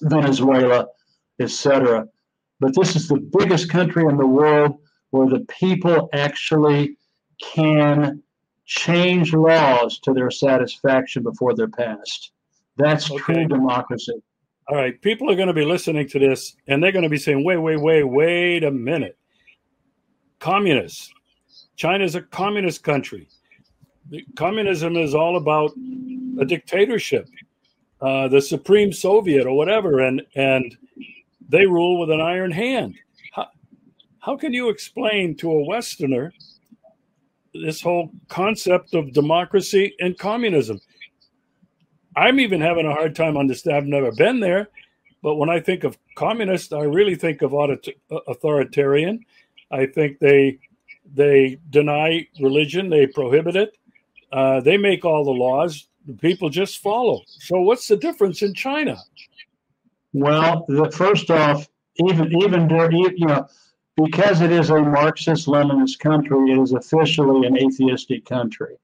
[0.03, 0.87] Venezuela,
[1.39, 2.07] etc.
[2.59, 4.77] But this is the biggest country in the world
[5.11, 6.97] where the people actually
[7.41, 8.21] can
[8.65, 12.31] change laws to their satisfaction before they're passed.
[12.77, 13.17] That's okay.
[13.17, 14.21] true democracy.
[14.69, 17.17] All right, people are going to be listening to this and they're going to be
[17.17, 19.17] saying, wait, wait, wait, wait a minute.
[20.39, 21.13] Communists.
[21.75, 23.27] China is a communist country.
[24.35, 25.71] Communism is all about
[26.39, 27.27] a dictatorship,
[28.01, 30.77] uh, the Supreme Soviet or whatever, and and
[31.49, 32.95] they rule with an iron hand.
[33.33, 33.47] How,
[34.19, 36.31] how can you explain to a Westerner
[37.63, 40.79] this whole concept of democracy and communism.
[42.17, 43.77] I'm even having a hard time understanding.
[43.77, 44.69] I've never been there,
[45.21, 47.53] but when I think of communist, I really think of
[48.27, 49.23] authoritarian.
[49.69, 50.57] I think they
[51.13, 53.77] they deny religion, they prohibit it,
[54.31, 55.87] uh, they make all the laws.
[56.05, 57.21] The people just follow.
[57.27, 58.97] So, what's the difference in China?
[60.13, 63.47] Well, the, first off, even even you know
[63.95, 68.75] because it is a Marxist Leninist country, it is officially an atheistic country.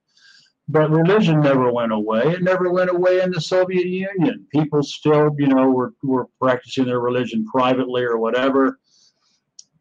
[0.70, 2.22] But religion never went away.
[2.24, 4.48] It never went away in the Soviet Union.
[4.50, 8.80] People still, you know, were, were practicing their religion privately or whatever.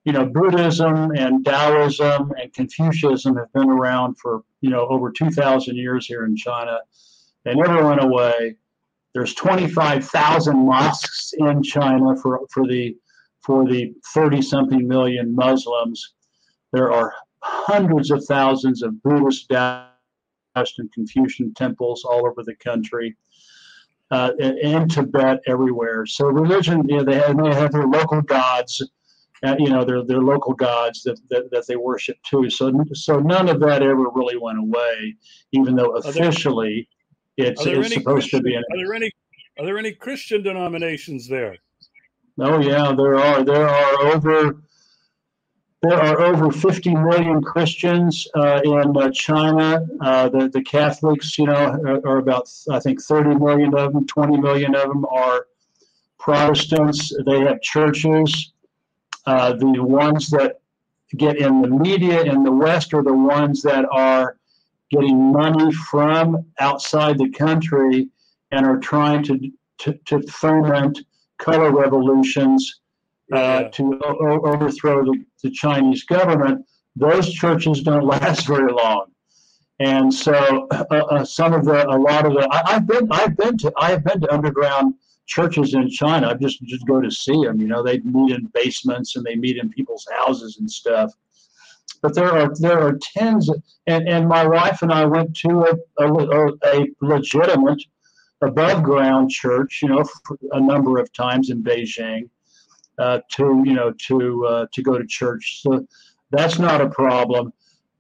[0.04, 5.76] You know, Buddhism and Taoism and Confucianism have been around for, you know, over 2,000
[5.76, 6.80] years here in China.
[7.44, 8.56] They never went away.
[9.14, 12.96] There's 25,000 mosques in China for, for the
[13.42, 16.14] for the 30 something million Muslims.
[16.72, 19.91] There are hundreds of thousands of Buddhist, Taoist,
[20.54, 23.16] and Confucian temples all over the country.
[24.10, 26.04] Uh, in Tibet, everywhere.
[26.04, 28.86] So religion, you know, they have, they have their local gods,
[29.42, 32.50] uh, you know, their their local gods that, that, that they worship too.
[32.50, 35.16] So so none of that ever really went away,
[35.52, 36.86] even though officially
[37.38, 38.54] there, it's, it's supposed Christian, to be.
[38.54, 39.10] An, are there any
[39.58, 41.56] are there any Christian denominations there?
[42.38, 43.42] Oh yeah, there are.
[43.42, 44.62] There are over
[45.82, 49.84] there are over 50 million Christians uh, in uh, China.
[50.00, 54.06] Uh, the the Catholics, you know, are, are, about I think 30 million of them.
[54.06, 55.46] 20 million of them are
[56.20, 57.12] Protestants.
[57.26, 58.52] They have churches.
[59.26, 60.60] Uh, the ones that
[61.16, 64.36] get in the media in the West are the ones that are
[64.90, 68.08] getting money from outside the country
[68.52, 71.00] and are trying to to, to foment
[71.38, 72.80] color revolutions
[73.32, 73.68] uh, yeah.
[73.70, 76.64] to o- overthrow the, the Chinese government.
[76.96, 79.06] Those churches don't last very long.
[79.80, 83.36] And so, uh, uh, some of the, a lot of the, I, have been, I've
[83.36, 84.94] been to, I have been to underground
[85.26, 86.28] churches in China.
[86.28, 87.60] I just just go to see them.
[87.60, 91.12] You know, they meet in basements and they meet in people's houses and stuff.
[92.00, 95.78] But there are there are tens, of, and and my wife and I went to
[95.98, 97.82] a a, a legitimate
[98.42, 99.80] above ground church.
[99.82, 100.04] You know,
[100.52, 102.28] a number of times in Beijing.
[102.98, 105.62] Uh, to you know to uh, to go to church.
[105.62, 105.86] So
[106.30, 107.52] that's not a problem.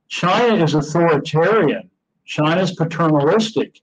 [0.08, 1.90] China is authoritarian.
[2.26, 3.80] China is paternalistic.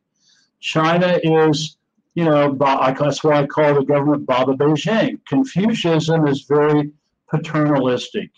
[0.60, 1.78] China is,
[2.14, 5.20] you know, that's why I call the government Baba Beijing.
[5.28, 6.92] Confucianism is very
[7.28, 8.30] paternalistic.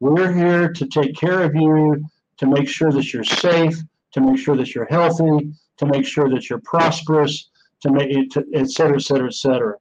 [0.00, 2.04] We're here to take care of you,
[2.38, 3.76] to make sure that you're safe,
[4.12, 7.48] to make sure that you're healthy, to make sure that you're prosperous,
[7.80, 9.74] to make it, et cetera, et cetera, et cetera.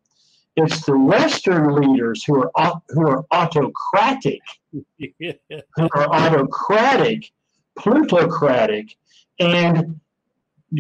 [0.56, 4.42] It's the Western leaders who are who are autocratic,
[5.00, 7.32] who are autocratic
[7.78, 8.96] plutocratic
[9.40, 10.00] and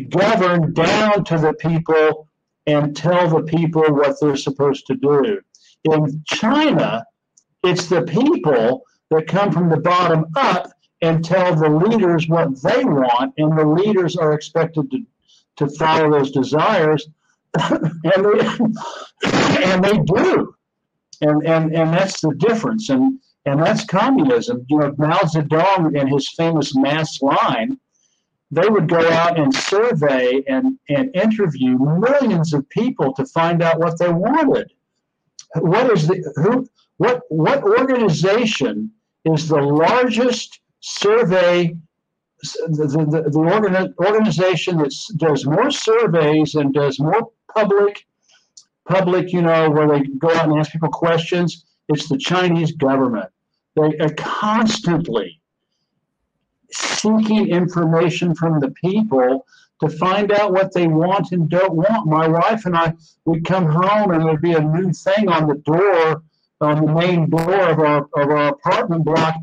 [0.10, 2.28] govern down to the people
[2.68, 5.42] and tell the people what they're supposed to do.
[5.86, 7.04] In China,
[7.64, 12.84] it's the people that come from the bottom up and tell the leaders what they
[12.86, 15.00] want, and the leaders are expected to,
[15.58, 17.08] to follow those desires,
[17.60, 18.60] and they,
[19.64, 20.56] and they do.
[21.22, 22.90] And, and, and that's the difference.
[22.90, 24.66] And and that's communism.
[24.70, 27.80] You know, Mao Zedong and his famous mass line,
[28.52, 33.80] they would go out and survey and, and interview millions of people to find out
[33.80, 34.72] what they wanted.
[35.56, 38.92] What is the who what what organization
[39.26, 41.76] is the largest survey
[42.42, 48.06] the, the, the organi- organization that does more surveys and does more public
[48.88, 53.30] public you know where they go out and ask people questions it's the Chinese government.
[53.76, 55.42] They are constantly
[56.72, 59.46] seeking information from the people
[59.82, 62.08] to find out what they want and don't want.
[62.08, 62.94] My wife and I
[63.26, 66.24] would come home and there'd be a new thing on the door,
[66.62, 69.36] on the main door of our of our apartment block.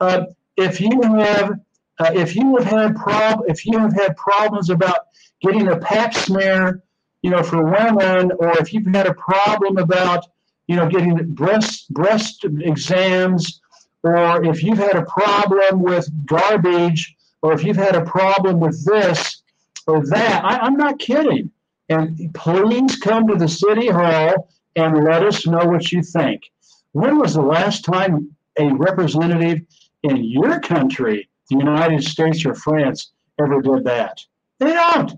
[0.00, 0.24] Uh,
[0.56, 1.52] if you have
[2.00, 5.06] uh, if you have had prob if you have had problems about
[5.40, 6.82] getting a pap smear,
[7.22, 10.26] you know, for women, or if you've had a problem about
[10.66, 13.60] you know, getting breast breast exams,
[14.02, 18.84] or if you've had a problem with garbage, or if you've had a problem with
[18.86, 19.42] this
[19.86, 21.50] or that, I, I'm not kidding.
[21.88, 26.50] And please come to the city hall and let us know what you think.
[26.92, 29.60] When was the last time a representative
[30.04, 34.24] in your country, the United States or France, ever did that?
[34.58, 35.12] They don't.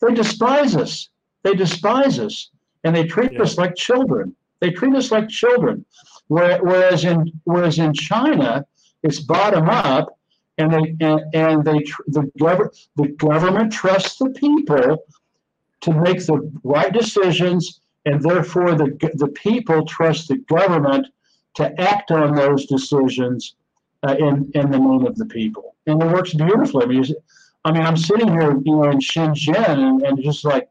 [0.00, 1.08] They despise us.
[1.42, 2.50] They despise us.
[2.84, 3.42] And they treat yeah.
[3.42, 4.34] us like children.
[4.60, 5.84] They treat us like children.
[6.28, 8.64] Whereas in whereas in China,
[9.02, 10.18] it's bottom up,
[10.58, 15.04] and they and, and they the government the government trusts the people
[15.80, 21.06] to make the right decisions, and therefore the the people trust the government
[21.56, 23.56] to act on those decisions
[24.06, 26.84] uh, in in the name of the people, and it works beautifully.
[26.84, 27.04] I mean,
[27.64, 30.68] I mean, I'm sitting here, you know, in Shenzhen, and, and just like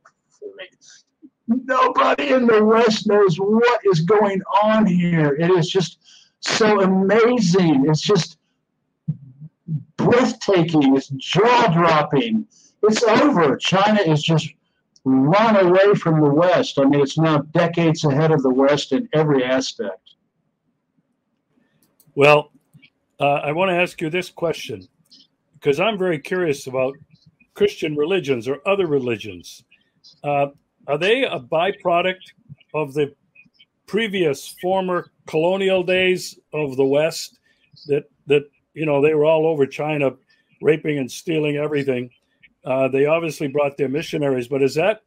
[1.49, 5.33] Nobody in the West knows what is going on here.
[5.33, 5.97] It is just
[6.41, 7.85] so amazing.
[7.89, 8.38] It's just
[9.97, 10.95] breathtaking.
[10.95, 12.45] It's jaw dropping.
[12.83, 13.57] It's over.
[13.57, 14.47] China is just
[15.03, 16.77] run away from the West.
[16.77, 20.15] I mean, it's now decades ahead of the West in every aspect.
[22.13, 22.51] Well,
[23.19, 24.88] uh, I want to ask you this question
[25.53, 26.95] because I'm very curious about
[27.55, 29.63] Christian religions or other religions.
[30.23, 30.47] Uh,
[30.89, 32.34] are they a byproduct
[32.73, 33.13] of the
[33.86, 37.39] previous former colonial days of the West
[37.86, 40.12] that that you know they were all over China
[40.62, 42.10] raping and stealing everything.
[42.65, 45.03] Uh, they obviously brought their missionaries, but is that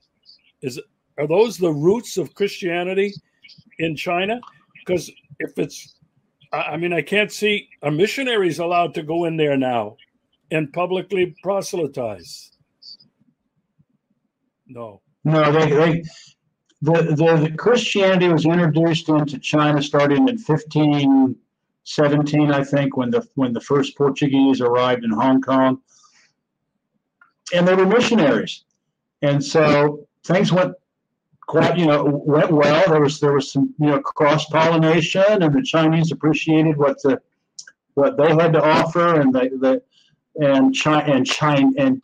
[0.62, 0.80] is
[1.18, 3.12] are those the roots of Christianity
[3.78, 4.40] in China?
[4.78, 5.96] Because if it's,
[6.52, 9.96] I mean, I can't see a missionaries allowed to go in there now
[10.50, 12.52] and publicly proselytize.
[14.66, 15.02] No.
[15.24, 16.02] No, they, they
[16.82, 23.24] the, the, the Christianity was introduced into China starting in 1517, I think, when the
[23.36, 25.80] when the first Portuguese arrived in Hong Kong,
[27.54, 28.64] and they were missionaries,
[29.22, 30.74] and so things went
[31.46, 32.90] quite you know went well.
[32.90, 37.22] There was there was some you know cross pollination, and the Chinese appreciated what the
[37.94, 39.80] what they had to offer, and the, the
[40.44, 42.02] and China and China and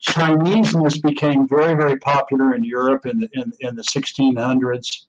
[0.00, 5.06] Chineseness became very, very popular in Europe in the, in, in the 1600s.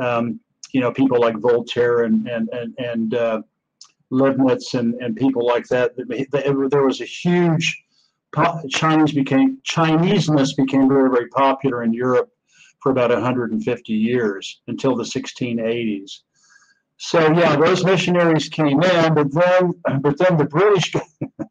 [0.00, 0.40] Um,
[0.72, 3.42] you know, people like Voltaire and and and, and uh,
[4.10, 5.92] Leibniz and, and people like that.
[5.96, 7.84] There was a huge
[8.70, 12.30] Chinese became Chineseness became very very popular in Europe
[12.80, 16.20] for about 150 years until the 1680s.
[16.98, 20.92] So yeah, those missionaries came in, but then but then the British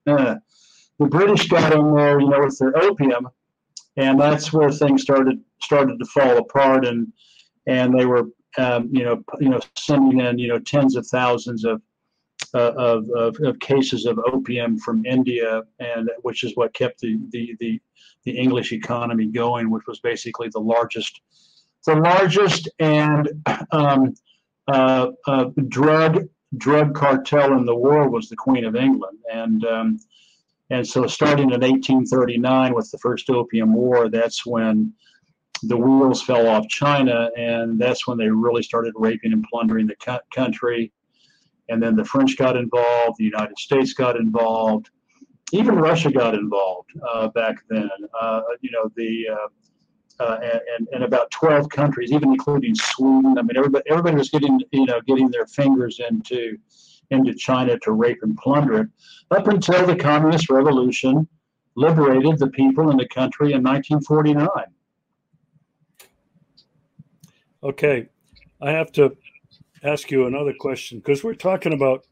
[0.99, 3.29] the British got in there, you know, with their opium,
[3.97, 7.11] and that's where things started started to fall apart, and
[7.67, 11.65] and they were um, you know you know sending in you know tens of thousands
[11.65, 11.81] of
[12.55, 17.17] uh, of, of, of, cases of opium from India, and which is what kept the,
[17.31, 17.81] the, the,
[18.25, 21.21] the, English economy going, which was basically the largest,
[21.87, 23.29] the largest and
[23.71, 24.13] um,
[24.67, 26.27] uh, uh, drug
[26.57, 29.99] drug cartel in the world was the Queen of England, and um,
[30.73, 34.93] and so starting in 1839 with the first Opium War, that's when
[35.63, 40.19] the wheels fell off China, and that's when they really started raping and plundering the
[40.33, 40.91] country
[41.69, 44.89] and then the French got involved, the United States got involved,
[45.51, 47.89] even Russia got involved uh, back then.
[48.19, 50.39] Uh, you know, the uh, uh
[50.77, 53.37] and, and about 12 countries, even including Sweden.
[53.37, 56.57] I mean, everybody, everybody was getting, you know, getting their fingers into
[57.13, 58.87] into China to rape and plunder it,
[59.31, 61.27] up until the Communist Revolution
[61.75, 64.49] liberated the people in the country in 1949.
[67.63, 68.09] Okay,
[68.61, 69.15] I have to
[69.83, 72.05] ask you another question because we're talking about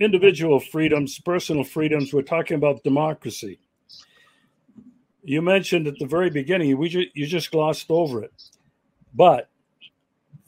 [0.00, 2.12] individual freedoms, personal freedoms.
[2.12, 3.60] We're talking about democracy.
[5.22, 8.32] You mentioned at the very beginning, we ju- you just glossed over it,
[9.14, 9.50] but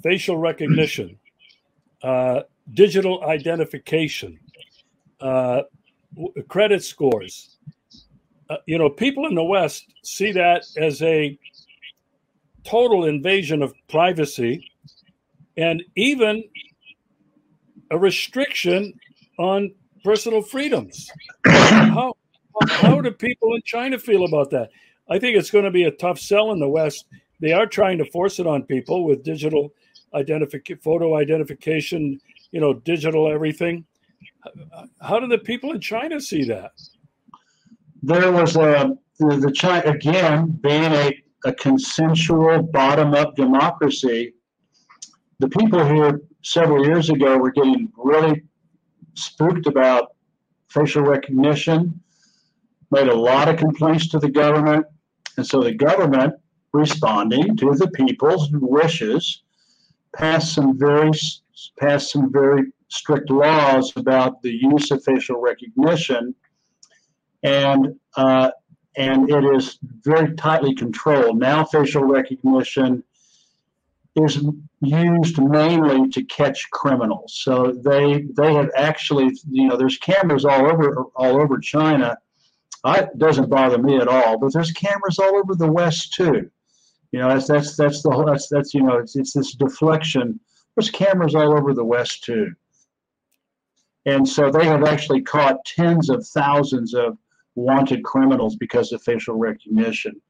[0.02, 1.18] facial recognition,
[2.02, 2.42] uh,
[2.74, 4.38] digital identification,
[5.20, 5.62] uh,
[6.48, 7.58] credit scores.
[8.50, 11.38] Uh, you know, people in the West see that as a
[12.64, 14.70] total invasion of privacy
[15.56, 16.44] and even
[17.90, 18.92] a restriction
[19.38, 21.10] on personal freedoms.
[21.46, 22.14] how,
[22.68, 24.70] how do people in China feel about that?
[25.08, 27.06] I think it's going to be a tough sell in the West.
[27.40, 29.74] They are trying to force it on people with digital
[30.14, 32.20] identification, photo identification,
[32.52, 33.84] you know, digital everything.
[35.00, 36.72] How do the people in China see that?
[38.02, 44.34] There was a the, the China again being a, a consensual bottom up democracy
[45.42, 48.44] the people here several years ago were getting really
[49.14, 50.14] spooked about
[50.68, 52.00] facial recognition,
[52.92, 54.86] made a lot of complaints to the government.
[55.36, 56.34] And so the government,
[56.72, 59.42] responding to the people's wishes,
[60.14, 61.10] passed some very
[61.78, 66.34] passed some very strict laws about the use of facial recognition,
[67.42, 68.50] and uh,
[68.96, 71.64] and it is very tightly controlled now.
[71.64, 73.02] Facial recognition
[74.14, 74.44] is
[74.82, 77.40] used mainly to catch criminals.
[77.42, 82.18] So they they have actually, you know, there's cameras all over all over China.
[82.84, 86.50] I, it doesn't bother me at all, but there's cameras all over the West too.
[87.12, 90.40] You know, that's that's that's the whole that's that's you know it's it's this deflection.
[90.76, 92.54] There's cameras all over the West too.
[94.06, 97.18] And so they have actually caught tens of thousands of
[97.54, 100.20] wanted criminals because of facial recognition.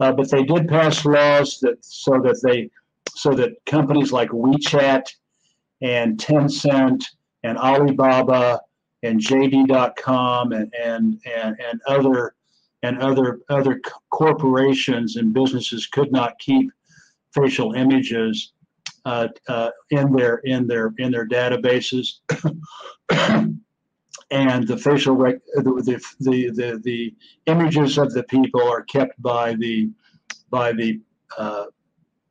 [0.00, 2.70] Uh, but they did pass laws that so that they
[3.14, 5.04] so that companies like WeChat
[5.82, 7.04] and Tencent
[7.42, 8.60] and Alibaba
[9.02, 12.34] and JD.com and and and, and other
[12.82, 16.70] and other other corporations and businesses could not keep
[17.34, 18.52] facial images
[19.04, 22.20] uh, uh, in their in their in their databases.
[24.30, 27.14] and the facial rec- the, the, the the
[27.46, 29.90] images of the people are kept by the
[30.50, 31.00] by the
[31.38, 31.66] uh,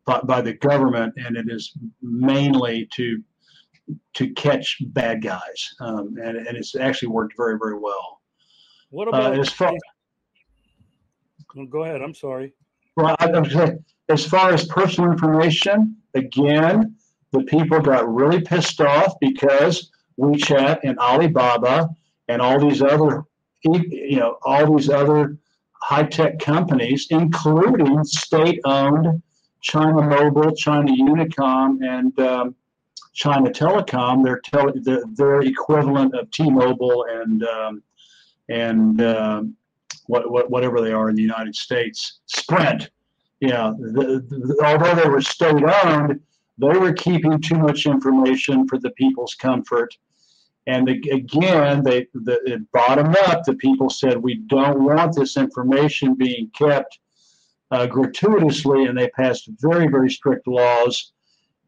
[0.05, 3.22] by, by the government, and it is mainly to
[4.13, 8.22] to catch bad guys, um, and, and it's actually worked very very well.
[8.91, 9.74] What uh, about uh, as far?
[11.70, 12.01] go ahead.
[12.01, 12.53] I'm sorry.
[12.95, 13.15] Well,
[14.09, 16.95] as far as personal information, again,
[17.32, 21.89] the people got really pissed off because WeChat and Alibaba
[22.28, 23.24] and all these other,
[23.64, 25.38] you know, all these other
[25.82, 29.22] high tech companies, including state owned
[29.62, 32.55] China Mobile, China Unicom, and um,
[33.14, 34.24] China Telecom.
[34.24, 37.84] They're, tele- they're equivalent of T-Mobile and um,
[38.49, 39.43] and uh,
[40.07, 42.20] what, what, whatever they are in the United States.
[42.26, 42.89] Sprint.
[43.39, 46.19] Yeah, the, the, although they were state owned,
[46.57, 49.95] they were keeping too much information for the people's comfort.
[50.67, 53.43] And again, they the, it bottomed up.
[53.43, 56.99] The people said we don't want this information being kept
[57.71, 61.13] uh, gratuitously, and they passed very very strict laws.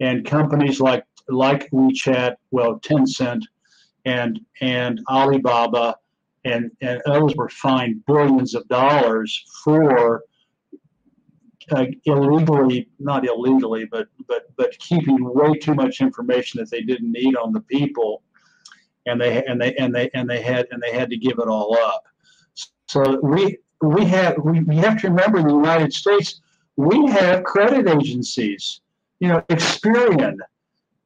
[0.01, 3.43] And companies like like WeChat, well, Tencent,
[4.05, 5.95] and and Alibaba,
[6.43, 10.23] and and others were fined billions of dollars for
[11.71, 17.11] uh, illegally, not illegally, but but but keeping way too much information that they didn't
[17.11, 18.23] need on the people,
[19.05, 21.47] and they and they and they and they had and they had to give it
[21.47, 22.03] all up.
[22.87, 26.41] So we we have we, we have to remember in the United States
[26.77, 28.81] we have credit agencies,
[29.19, 30.37] you know, Experian,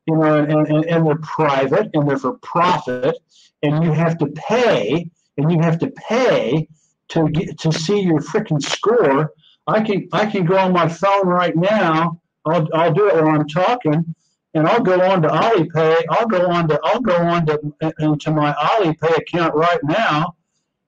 [0.07, 3.17] you know, and, and, and they're private and they're for profit,
[3.63, 6.67] and you have to pay and you have to pay
[7.09, 9.33] to get to see your freaking score
[9.67, 12.21] I can I can go on my phone right now.
[12.45, 14.15] I'll I'll do it while I'm talking,
[14.53, 16.03] and I'll go on to Alipay.
[16.09, 17.59] I'll go on to I'll go on to
[17.99, 20.35] into my Alipay account right now.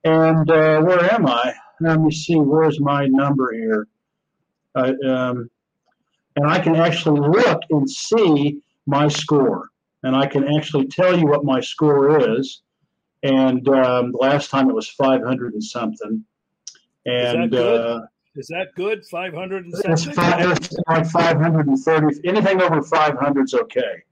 [0.04, 1.54] And uh, where am I?
[1.80, 2.36] Let me see.
[2.36, 3.88] Where's my number here?
[4.74, 5.50] Uh, um,
[6.36, 9.70] and I can actually look and see my score,
[10.04, 12.62] and I can actually tell you what my score is.
[13.24, 16.24] And um, last time it was 500 and something.
[17.06, 18.02] And uh,
[18.38, 19.04] is that good?
[19.04, 20.06] 500 and it's,
[20.86, 22.28] like 530.
[22.28, 24.02] Anything over 500 is okay.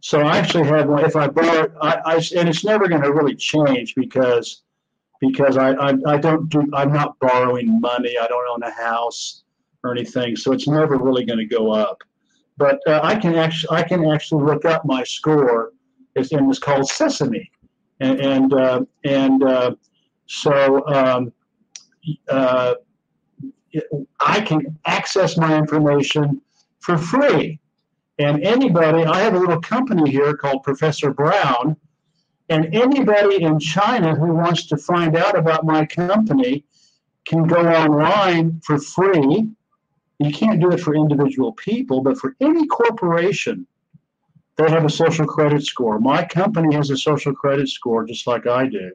[0.00, 1.04] So I actually have one.
[1.04, 4.62] If I borrow, I, I and it's never going to really change because
[5.20, 8.16] because I, I, I don't do I'm not borrowing money.
[8.16, 9.42] I don't own a house
[9.82, 12.02] or anything, so it's never really going to go up.
[12.58, 15.72] But uh, I can actually I can actually look up my score.
[16.14, 17.50] It's and it's called Sesame,
[18.00, 19.74] and and uh, and uh,
[20.26, 21.32] so um,
[22.28, 22.74] uh,
[24.20, 26.40] I can access my information
[26.80, 27.60] for free.
[28.18, 31.76] And anybody, I have a little company here called Professor Brown,
[32.48, 36.64] and anybody in China who wants to find out about my company
[37.26, 39.48] can go online for free.
[40.18, 43.66] You can't do it for individual people, but for any corporation,
[44.56, 46.00] they have a social credit score.
[46.00, 48.90] My company has a social credit score just like I do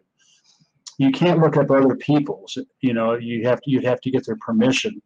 [0.97, 2.57] you can't look up other people's.
[2.81, 5.01] You know, you have to, you'd have to get their permission.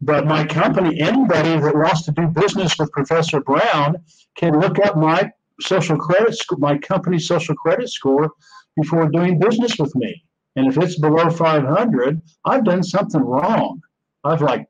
[0.00, 3.96] But my company, anybody that wants to do business with Professor Brown
[4.36, 5.30] can look up my
[5.60, 8.30] social credit score, my company's social credit score
[8.76, 10.22] before doing business with me.
[10.56, 13.80] And if it's below 500, I've done something wrong.
[14.24, 14.66] I've like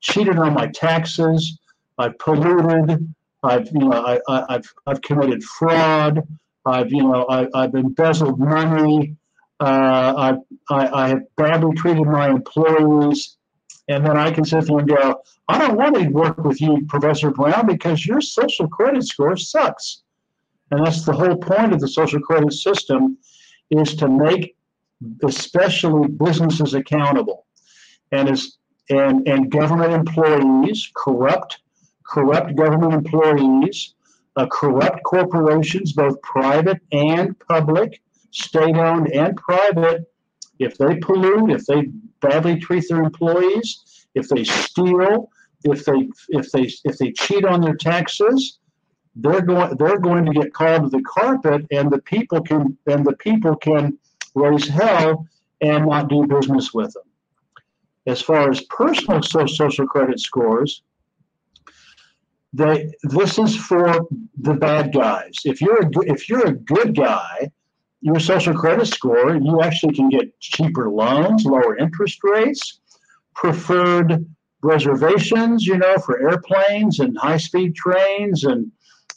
[0.00, 1.58] cheated on my taxes.
[1.98, 3.14] I've polluted.
[3.42, 6.26] I've you know I, have I've committed fraud.
[6.64, 9.16] I've you know I, I've embezzled money.
[9.58, 10.34] Uh,
[10.68, 13.38] I, I, I, have badly treated my employees.
[13.88, 16.84] And then I can sit there and go, I don't want to work with you,
[16.88, 20.02] Professor Brown, because your social credit score sucks.
[20.70, 23.16] And that's the whole point of the social credit system
[23.70, 24.56] is to make
[25.22, 27.46] especially businesses accountable.
[28.12, 31.58] And as and, and government employees, corrupt,
[32.06, 33.94] corrupt government employees,
[34.36, 38.00] uh, corrupt corporations, both private and public,
[38.36, 40.12] state owned and private,
[40.58, 41.88] if they pollute, if they
[42.20, 45.30] badly treat their employees, if they steal,
[45.64, 48.58] if they if they if they cheat on their taxes,
[49.16, 53.04] they're going they're going to get called to the carpet, and the people can and
[53.04, 53.98] the people can
[54.34, 55.26] raise hell
[55.62, 57.02] and not do business with them.
[58.06, 60.82] As far as personal social credit scores,
[62.52, 64.06] they this is for
[64.38, 65.34] the bad guys.
[65.44, 67.50] If you're a if you're a good guy
[68.06, 72.78] your social credit score, you actually can get cheaper loans, lower interest rates,
[73.34, 74.24] preferred
[74.62, 78.70] reservations, you know, for airplanes and high-speed trains and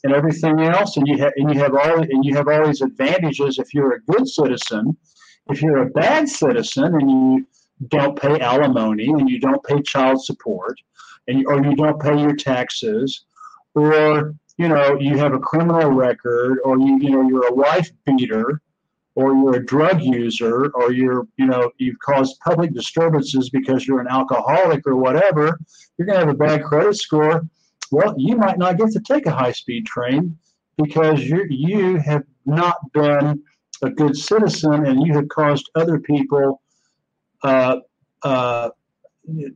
[0.03, 0.97] and everything else.
[0.97, 3.93] And you have and you have all and you have all these advantages if you're
[3.93, 4.97] a good citizen.
[5.51, 7.47] If you're a bad citizen and you
[7.89, 10.79] don't pay alimony and you don't pay child support
[11.27, 13.23] and or you don't pay your taxes
[13.75, 17.91] or you know you have a criminal record or you you know you're a wife
[18.07, 18.59] beater
[19.19, 23.99] or you're a drug user or you're you know you've caused public disturbances because you're
[23.99, 25.59] an alcoholic or whatever
[25.97, 27.45] you're going to have a bad credit score
[27.91, 30.37] well you might not get to take a high speed train
[30.77, 33.43] because you you have not been
[33.81, 36.61] a good citizen and you have caused other people
[37.43, 37.77] uh,
[38.23, 38.69] uh,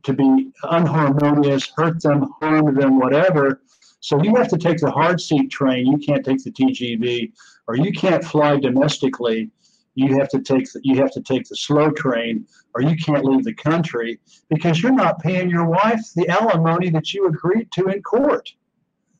[0.02, 3.60] to be unharmonious, hurt them, harm them, whatever.
[4.00, 5.86] So you have to take the hard seat train.
[5.86, 7.32] You can't take the TGV,
[7.66, 9.50] or you can't fly domestically.
[9.96, 13.24] You have to take the, you have to take the slow train, or you can't
[13.24, 14.18] leave the country
[14.48, 18.52] because you're not paying your wife the alimony that you agreed to in court.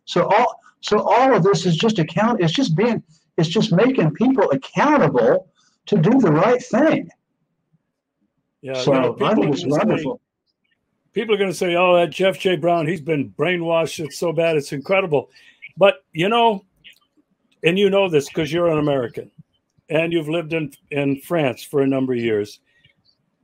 [0.04, 2.40] So all so all of this is just account.
[2.40, 3.02] It's just being
[3.36, 5.48] It's just making people accountable
[5.86, 7.08] to do the right thing.
[8.62, 10.20] Yeah, so you know, I think it's are say- wonderful.
[11.12, 12.56] people are going to say, "Oh, that Jeff J.
[12.56, 14.04] Brown, he's been brainwashed.
[14.04, 15.30] It's so bad, it's incredible."
[15.76, 16.64] But you know,
[17.62, 19.30] and you know this because you're an American,
[19.88, 22.60] and you've lived in in France for a number of years.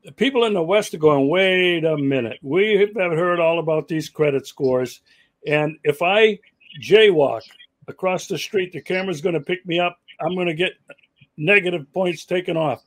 [0.04, 3.88] The People in the West are going, "Wait a minute, we have heard all about
[3.88, 5.00] these credit scores,
[5.46, 6.38] and if I
[6.82, 7.42] jaywalk
[7.88, 9.98] across the street, the camera's going to pick me up.
[10.20, 10.72] I'm going to get
[11.36, 12.82] negative points taken off."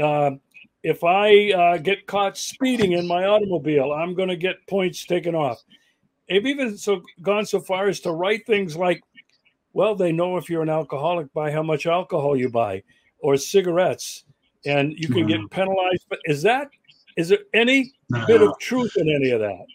[0.00, 0.32] Uh,
[0.82, 5.34] if I uh, get caught speeding in my automobile, I'm going to get points taken
[5.34, 5.62] off.
[6.28, 9.02] They've even so gone so far as to write things like,
[9.78, 12.82] "Well, they know if you're an alcoholic by how much alcohol you buy,
[13.20, 14.24] or cigarettes,
[14.66, 16.68] and you can get penalized." But is that
[17.16, 17.92] is there any
[18.26, 19.66] bit of truth in any of that?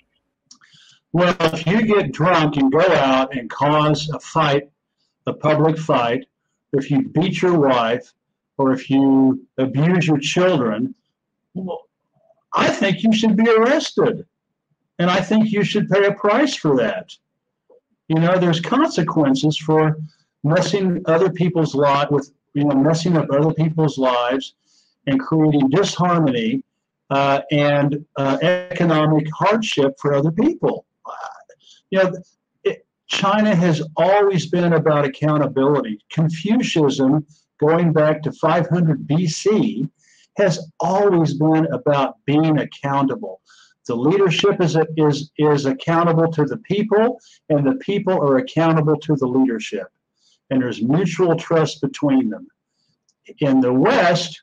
[1.14, 4.70] Well, if you get drunk and go out and cause a fight,
[5.26, 6.26] a public fight,
[6.74, 8.12] if you beat your wife,
[8.58, 10.94] or if you abuse your children,
[11.54, 11.80] well,
[12.54, 14.26] I think you should be arrested.
[15.00, 17.16] And I think you should pay a price for that.
[18.14, 19.98] You know, there's consequences for
[20.44, 24.54] messing other people's lot with, you know, messing up other people's lives
[25.08, 26.64] and creating disharmony
[27.10, 30.86] uh, and uh, economic hardship for other people.
[31.90, 32.14] You know,
[32.64, 36.00] it, China has always been about accountability.
[36.12, 37.26] Confucianism,
[37.60, 39.90] going back to 500 BC,
[40.38, 43.42] has always been about being accountable.
[43.86, 47.20] The leadership is, is, is accountable to the people,
[47.50, 49.88] and the people are accountable to the leadership.
[50.50, 52.48] And there's mutual trust between them.
[53.40, 54.42] In the West,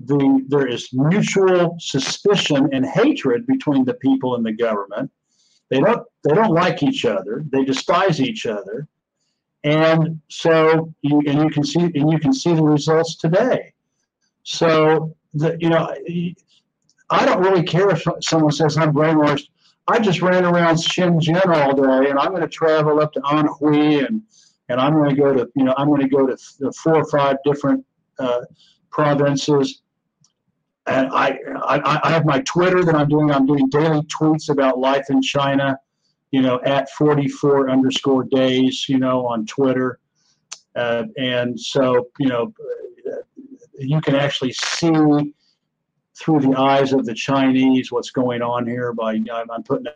[0.00, 5.10] the, there is mutual suspicion and hatred between the people and the government.
[5.70, 7.44] They don't, they don't like each other.
[7.50, 8.88] They despise each other.
[9.62, 13.72] And so, you, and you can see, and you can see the results today.
[14.42, 15.94] So, the, you know,
[17.10, 19.48] I don't really care if someone says I'm brainwashed.
[19.86, 24.06] I just ran around Shenzhen all day, and I'm going to travel up to Anhui,
[24.06, 24.22] and
[24.68, 27.04] and I'm going to go to you know I'm going to go to four or
[27.10, 27.84] five different
[28.18, 28.42] uh,
[28.90, 29.82] provinces.
[30.86, 33.30] And I, I I have my Twitter that I'm doing.
[33.30, 35.78] I'm doing daily tweets about life in China.
[36.30, 38.86] You know, at 44 underscore days.
[38.88, 39.98] You know, on Twitter,
[40.74, 42.52] uh, and so you know
[43.78, 45.34] you can actually see
[46.18, 48.92] through the eyes of the Chinese what's going on here.
[48.92, 49.86] By I'm putting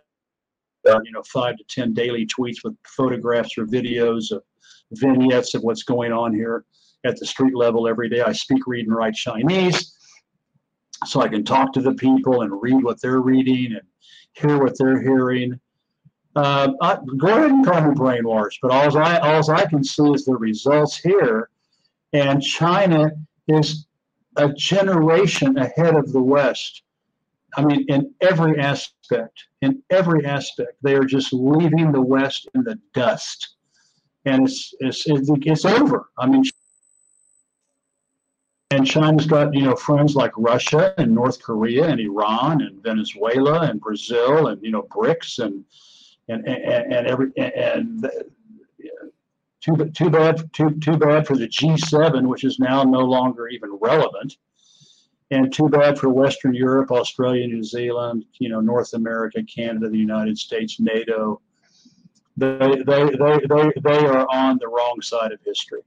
[0.88, 4.42] out, you know five to ten daily tweets with photographs or videos of
[4.92, 6.64] vignettes of what's going on here
[7.04, 8.22] at the street level every day.
[8.22, 9.96] I speak, read, and write Chinese,
[11.06, 13.82] so I can talk to the people and read what they're reading and
[14.32, 15.60] hear what they're hearing.
[16.36, 20.10] Uh, I, go ahead and call me brainwashed, but all I all I can see
[20.10, 21.50] is the results here,
[22.12, 23.10] and China
[23.48, 23.87] is
[24.36, 26.82] a generation ahead of the West.
[27.56, 32.62] I mean, in every aspect, in every aspect, they are just leaving the West in
[32.62, 33.56] the dust,
[34.24, 36.10] and it's it's it's over.
[36.18, 36.44] I mean,
[38.70, 43.62] and China's got you know friends like Russia and North Korea and Iran and Venezuela
[43.62, 45.64] and Brazil and you know BRICS and
[46.28, 48.10] and and, and every and
[49.76, 53.70] too, too bad too, too bad for the G7, which is now no longer even
[53.80, 54.36] relevant,
[55.30, 59.98] and too bad for Western Europe, Australia, New Zealand, you know, North America, Canada, the
[59.98, 61.40] United States, NATO.
[62.36, 65.82] They, they, they, they, they are on the wrong side of history.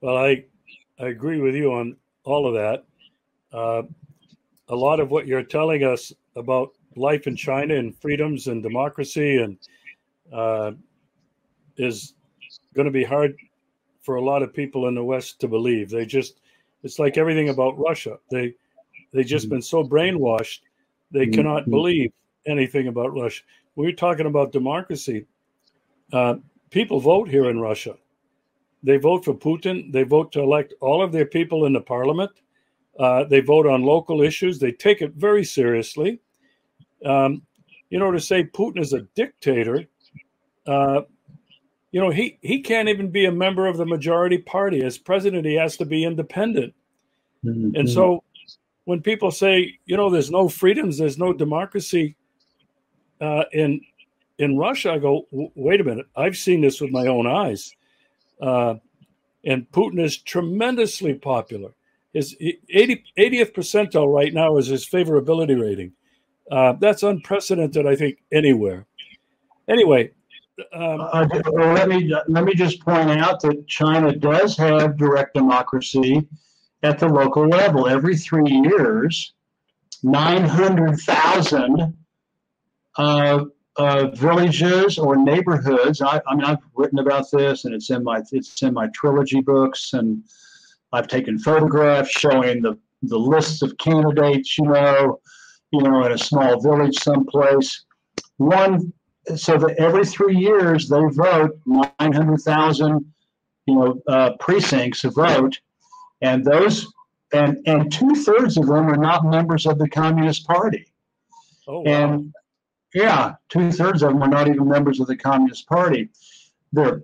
[0.00, 0.44] Well, I
[0.98, 2.84] I agree with you on all of that.
[3.52, 3.82] Uh,
[4.68, 9.38] a lot of what you're telling us about life in China and freedoms and democracy
[9.38, 9.58] and
[10.32, 10.72] uh,
[11.80, 12.14] is
[12.74, 13.36] going to be hard
[14.02, 15.90] for a lot of people in the West to believe.
[15.90, 16.40] They just
[16.82, 18.18] it's like everything about Russia.
[18.30, 18.54] They
[19.12, 19.56] they just mm-hmm.
[19.56, 20.60] been so brainwashed
[21.10, 21.32] they mm-hmm.
[21.32, 22.12] cannot believe
[22.46, 23.42] anything about Russia.
[23.76, 25.26] We're talking about democracy.
[26.12, 26.36] Uh,
[26.70, 27.96] people vote here in Russia.
[28.82, 29.92] They vote for Putin.
[29.92, 32.30] They vote to elect all of their people in the parliament.
[32.98, 34.58] Uh, they vote on local issues.
[34.58, 36.20] They take it very seriously.
[37.04, 37.42] Um,
[37.90, 39.86] you know, to say Putin is a dictator,
[40.66, 41.02] uh,
[41.92, 44.82] you know, he, he can't even be a member of the majority party.
[44.82, 46.74] As president, he has to be independent.
[47.44, 47.76] Mm-hmm.
[47.76, 48.22] And so
[48.84, 52.16] when people say, you know, there's no freedoms, there's no democracy
[53.20, 53.80] uh, in
[54.38, 57.76] in Russia, I go, wait a minute, I've seen this with my own eyes.
[58.40, 58.76] Uh,
[59.44, 61.72] and Putin is tremendously popular.
[62.14, 65.92] His 80, 80th percentile right now is his favorability rating.
[66.50, 68.86] Uh, that's unprecedented, I think, anywhere.
[69.68, 70.10] Anyway,
[70.72, 76.26] Um, Uh, let me let me just point out that China does have direct democracy
[76.82, 77.86] at the local level.
[77.88, 79.34] Every three years,
[80.02, 81.96] nine hundred thousand
[82.96, 83.44] uh,
[83.76, 86.00] uh, villages or neighborhoods.
[86.02, 89.40] I, I mean, I've written about this, and it's in my it's in my trilogy
[89.40, 90.22] books, and
[90.92, 94.58] I've taken photographs showing the the lists of candidates.
[94.58, 95.20] You know,
[95.72, 97.84] you know, in a small village someplace.
[98.38, 98.92] One
[99.36, 103.12] so that every three years they vote 900,000,
[103.66, 105.60] you know, uh, precincts vote,
[106.20, 106.92] and those
[107.32, 110.86] and and two thirds of them are not members of the Communist Party,
[111.68, 111.84] oh, wow.
[111.86, 112.34] and
[112.94, 116.08] yeah, two thirds of them are not even members of the Communist Party.
[116.72, 117.02] Their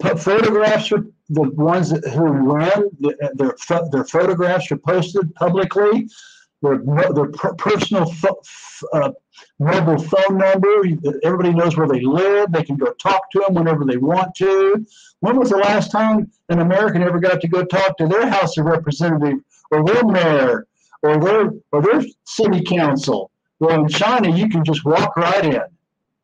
[0.00, 2.88] photographs are the ones that, who run.
[3.34, 3.56] Their
[3.90, 6.08] their photographs are posted publicly.
[6.62, 6.78] Their
[7.12, 7.28] their
[7.58, 8.12] personal
[8.92, 9.10] uh,
[9.58, 10.82] mobile phone number.
[11.22, 12.52] Everybody knows where they live.
[12.52, 14.84] They can go talk to them whenever they want to.
[15.20, 18.56] When was the last time an American ever got to go talk to their House
[18.58, 19.38] of Representative
[19.70, 20.66] or their mayor
[21.02, 23.30] or their or their city council?
[23.60, 25.62] Well, in China, you can just walk right in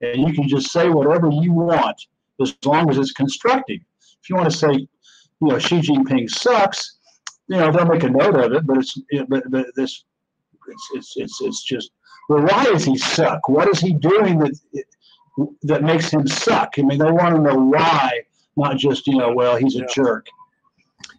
[0.01, 2.01] and you can just say whatever you want
[2.41, 3.81] as long as it's constructive.
[4.23, 4.89] If you want to say, you
[5.41, 6.99] know, Xi Jinping sucks,
[7.49, 8.99] you know, they'll make a note of it, but it's
[9.29, 10.05] but, but this
[10.69, 11.91] it's, it's it's it's just
[12.31, 13.49] well, why does he suck?
[13.49, 14.55] What is he doing that
[15.63, 16.75] that makes him suck?
[16.79, 18.23] I mean, they want to know why,
[18.57, 19.87] not just you know, well, he's a Yeah.
[19.93, 20.27] jerk.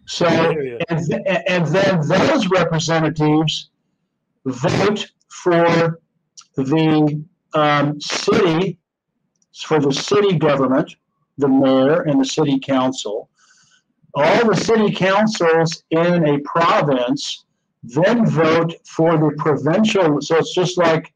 [0.08, 0.80] So, I hear you.
[0.90, 3.72] and, th- and then those representatives
[4.46, 6.00] vote for
[6.56, 7.22] the
[7.56, 8.80] um, city,
[9.66, 10.96] for the city government,
[11.38, 13.30] the mayor and the city council.
[14.16, 17.44] All the city councils in a province
[17.84, 20.22] then vote for the provincial.
[20.22, 21.14] So it's just like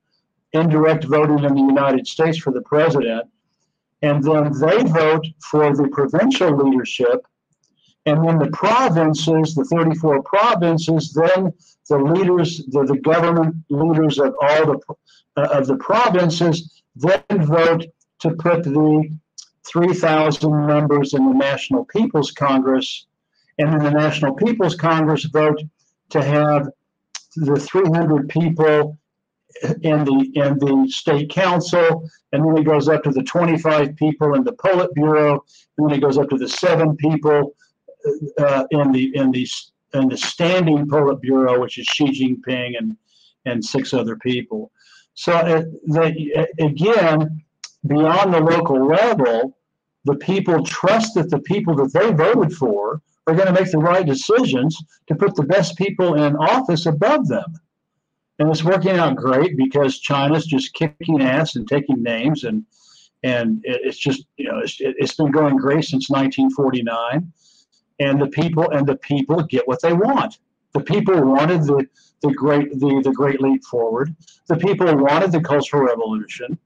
[0.54, 3.30] indirect voting in the United States for the president.
[4.02, 7.26] And then they vote for the provincial leadership.
[8.06, 11.54] And then the provinces, the 34 provinces, then
[11.90, 14.80] the leaders, the, the government leaders of all the
[15.38, 17.86] uh, of the provinces, then vote
[18.20, 19.10] to put the
[19.68, 23.08] 3,000 members in the National People's Congress,
[23.58, 25.62] and then the National People's Congress vote
[26.10, 26.70] to have
[27.36, 28.98] the 300 people
[29.82, 34.34] in the in the state council, and then it goes up to the 25 people
[34.34, 35.40] in the Politburo,
[35.78, 37.56] and then it goes up to the seven people
[38.38, 39.48] uh, in the in the
[39.94, 42.98] in the standing Politburo, which is Xi Jinping and
[43.46, 44.72] and six other people.
[45.14, 47.42] So uh, the, again,
[47.88, 49.58] beyond the local level,
[50.04, 53.78] the people trust that the people that they voted for are going to make the
[53.78, 57.54] right decisions to put the best people in office above them.
[58.40, 62.66] And it's working out great because China's just kicking ass and taking names, and
[63.24, 67.32] and it- it's just you know it's, it's been going great since 1949.
[68.00, 70.40] And the people and the people get what they want.
[70.74, 71.88] The people wanted the
[72.22, 74.14] the great the, the great leap forward.
[74.48, 76.58] The people wanted the cultural revolution,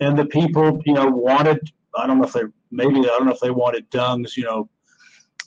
[0.00, 3.32] and the people you know wanted I don't know if they maybe I don't know
[3.32, 4.70] if they wanted Deng's you know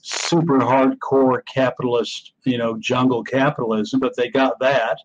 [0.01, 4.97] super hardcore capitalist you know jungle capitalism, but they got that,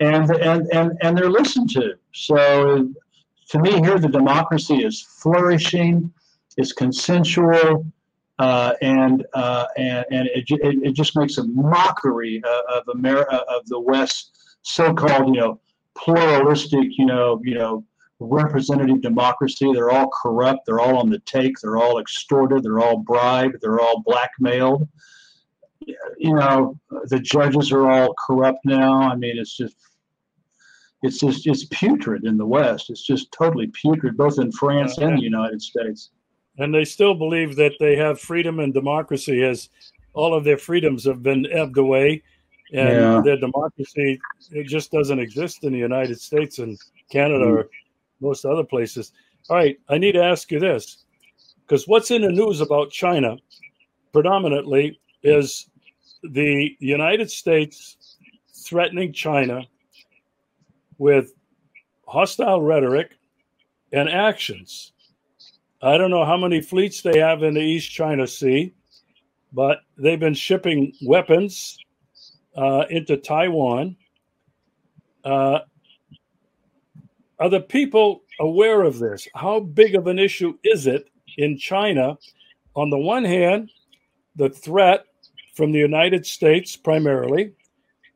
[0.00, 1.94] and and and and they're listened to.
[2.12, 2.90] So
[3.50, 6.12] to me here the democracy is flourishing,
[6.56, 7.86] it's consensual.
[8.40, 13.64] Uh, and uh, and and it, it, it just makes a mockery of America of
[13.66, 15.60] the West so-called you know
[15.96, 17.84] pluralistic you know you know
[18.20, 19.70] representative democracy.
[19.72, 20.60] They're all corrupt.
[20.66, 21.58] They're all on the take.
[21.60, 22.62] They're all extorted.
[22.62, 23.56] They're all bribed.
[23.60, 24.88] They're all blackmailed.
[26.18, 29.02] You know, the judges are all corrupt now.
[29.02, 29.76] I mean, it's just,
[31.02, 32.88] it's just, it's putrid in the West.
[32.88, 36.10] It's just totally putrid, both in France and the United States.
[36.58, 39.68] and they still believe that they have freedom and democracy as
[40.14, 42.22] all of their freedoms have been ebbed away
[42.72, 43.20] and Yeah.
[43.24, 44.20] their democracy
[44.52, 46.78] it just doesn't exist in the united states and
[47.10, 47.56] canada Mm.
[47.56, 47.68] or
[48.24, 49.12] most other places
[49.50, 51.04] all right i need to ask you this
[51.66, 53.36] because what's in the news about china
[54.12, 55.68] predominantly is
[56.22, 58.16] the united states
[58.66, 59.62] threatening china
[60.98, 61.32] with
[62.06, 63.16] hostile rhetoric
[63.92, 64.92] and actions
[65.84, 68.72] I don't know how many fleets they have in the East China Sea,
[69.52, 71.76] but they've been shipping weapons
[72.56, 73.94] uh, into Taiwan.
[75.24, 75.58] Uh,
[77.38, 79.26] are the people aware of this?
[79.34, 82.16] How big of an issue is it in China?
[82.76, 83.70] On the one hand,
[84.36, 85.04] the threat
[85.54, 87.52] from the United States primarily.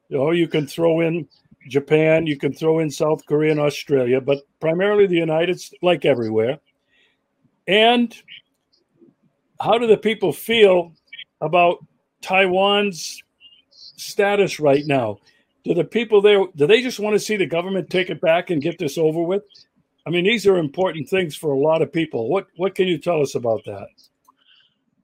[0.09, 1.29] You know, you can throw in
[1.69, 6.05] Japan, you can throw in South Korea and Australia, but primarily the United States, like
[6.05, 6.59] everywhere
[7.67, 8.15] And
[9.61, 10.93] how do the people feel
[11.41, 11.85] about
[12.23, 13.23] Taiwan's
[13.71, 15.19] status right now?
[15.65, 18.51] Do the people there do they just want to see the government take it back
[18.51, 19.43] and get this over with?
[20.07, 22.29] I mean, these are important things for a lot of people.
[22.29, 23.89] What what can you tell us about that?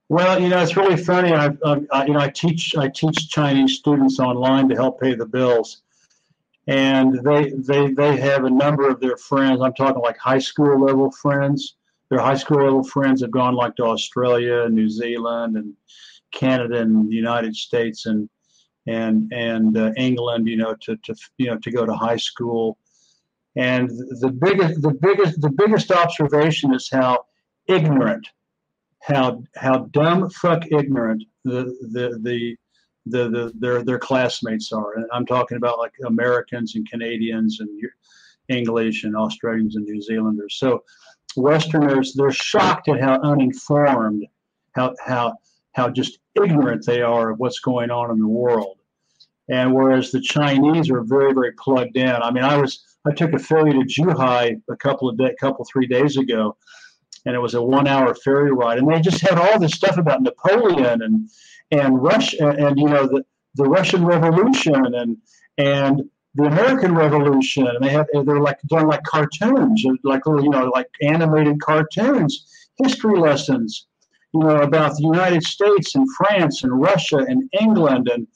[0.08, 1.32] Well, you know, it's really funny.
[1.32, 5.26] I, I, you know, I teach I teach Chinese students online to help pay the
[5.26, 5.82] bills,
[6.66, 9.60] and they they they have a number of their friends.
[9.62, 11.76] I'm talking like high school level friends.
[12.10, 15.74] Their high school level friends have gone like to Australia New Zealand and
[16.32, 18.28] Canada and the United States and
[18.86, 20.48] and and uh, England.
[20.48, 22.78] You know, to to you know to go to high school.
[23.56, 27.24] And the biggest the biggest the biggest observation is how
[27.68, 28.26] ignorant
[29.02, 32.56] how how dumb fuck ignorant the the the
[33.06, 34.94] the, the their their classmates are.
[34.94, 37.68] And I'm talking about like Americans and Canadians and
[38.48, 40.56] English and Australians and New Zealanders.
[40.58, 40.84] So
[41.36, 44.26] Westerners, they're shocked at how uninformed,
[44.72, 45.36] how how
[45.72, 48.73] how just ignorant they are of what's going on in the world.
[49.48, 52.08] And whereas the Chinese are very very plugged in.
[52.08, 55.66] I mean, I was I took a ferry to Zhuhai a couple of day, couple
[55.70, 56.56] three days ago,
[57.26, 58.78] and it was a one hour ferry ride.
[58.78, 61.28] And they just had all this stuff about Napoleon and
[61.70, 63.24] and Russia and you know the,
[63.54, 65.16] the Russian Revolution and
[65.58, 66.02] and
[66.34, 67.66] the American Revolution.
[67.66, 72.46] And they have they're like done like cartoons, like you know like animated cartoons,
[72.78, 73.86] history lessons,
[74.32, 78.26] you know about the United States and France and Russia and England and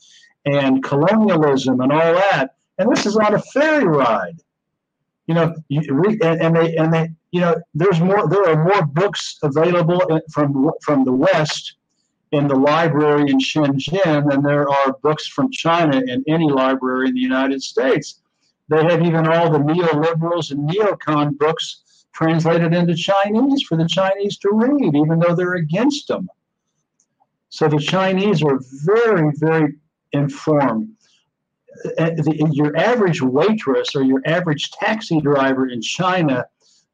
[0.48, 2.56] and colonialism and all that.
[2.78, 4.40] And this is on a ferry ride
[5.28, 8.28] you know, and, and, they and they, you know, there's more.
[8.28, 11.74] There are more books available from from the West
[12.32, 17.14] in the library in Shenzhen than there are books from China in any library in
[17.14, 18.22] the United States.
[18.68, 24.38] They have even all the neoliberals and neocon books translated into Chinese for the Chinese
[24.38, 26.28] to read, even though they're against them.
[27.50, 29.74] So the Chinese are very, very
[30.12, 30.90] informed.
[31.98, 32.10] Uh,
[32.50, 36.44] your average waitress or your average taxi driver in China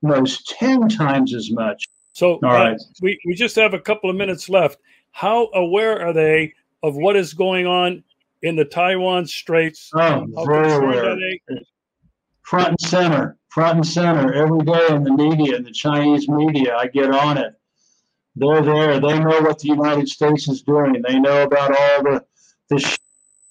[0.03, 1.89] knows 10 times as much.
[2.13, 2.75] So, All right.
[2.75, 4.79] uh, we, we just have a couple of minutes left.
[5.13, 6.53] How aware are they
[6.83, 8.05] of what is going on
[8.43, 9.91] in the Taiwan Straits?
[9.95, 11.17] Oh, very aware.
[12.43, 16.77] Front and center, front and center every day in the media, in the Chinese media.
[16.77, 17.55] I get on it.
[18.37, 19.01] They're there.
[19.01, 21.01] They know what the United States is doing.
[21.07, 22.25] They know about all the
[22.69, 22.99] the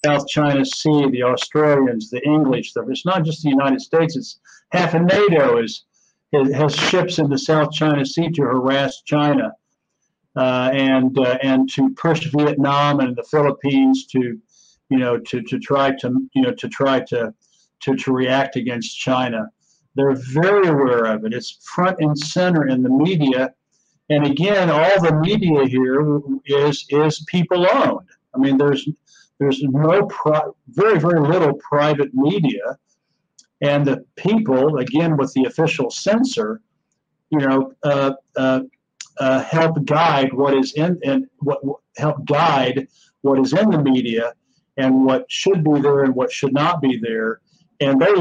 [0.05, 2.73] South China Sea, the Australians, the English.
[2.75, 4.15] It's not just the United States.
[4.15, 4.39] It's
[4.71, 5.85] half of NATO is
[6.53, 9.53] has ships in the South China Sea to harass China
[10.35, 14.39] uh, and uh, and to push Vietnam and the Philippines to
[14.89, 17.33] you know to, to try to you know to try to,
[17.81, 19.47] to to react against China.
[19.95, 21.33] They're very aware of it.
[21.33, 23.53] It's front and center in the media.
[24.09, 28.07] And again, all the media here is is people owned.
[28.35, 28.87] I mean, there's
[29.39, 32.77] there's no pri- very very little private media,
[33.61, 36.61] and the people again with the official censor,
[37.29, 38.61] you know, uh, uh,
[39.19, 41.61] uh, help guide what is in and what
[41.97, 42.87] help guide
[43.21, 44.33] what is in the media
[44.77, 47.41] and what should be there and what should not be there,
[47.79, 48.13] and they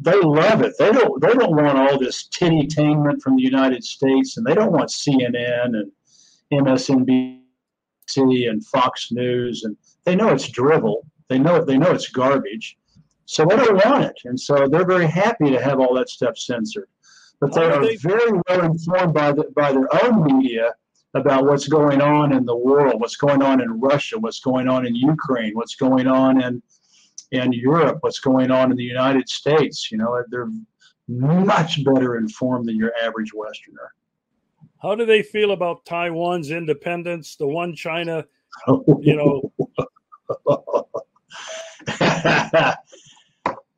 [0.00, 0.74] they love it.
[0.78, 4.72] They don't they don't want all this titty-tainment from the United States, and they don't
[4.72, 5.92] want CNN and
[6.52, 7.40] MSNBC
[8.48, 11.06] and Fox News and they know it's drivel.
[11.28, 12.76] They know they know it's garbage.
[13.26, 16.36] So they don't want it, and so they're very happy to have all that stuff
[16.36, 16.88] censored.
[17.40, 20.74] But they are very well informed by the, by their own media
[21.14, 24.86] about what's going on in the world, what's going on in Russia, what's going on
[24.86, 26.62] in Ukraine, what's going on in
[27.30, 29.90] in Europe, what's going on in the United States.
[29.90, 30.50] You know, they're
[31.06, 33.94] much better informed than your average Westerner.
[34.82, 38.24] How do they feel about Taiwan's independence, the one China,
[38.66, 39.52] you know,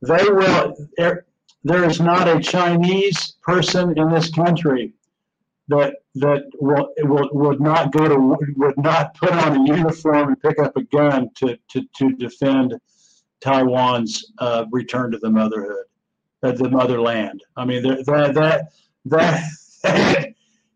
[0.01, 0.75] they will.
[0.97, 1.25] There,
[1.63, 4.93] there is not a Chinese person in this country
[5.69, 10.41] that that will, will would not go to would not put on a uniform and
[10.41, 12.75] pick up a gun to to, to defend
[13.41, 15.85] Taiwan's uh, return to the motherhood,
[16.43, 17.41] uh, the motherland.
[17.55, 18.71] I mean that that that.
[19.05, 19.43] that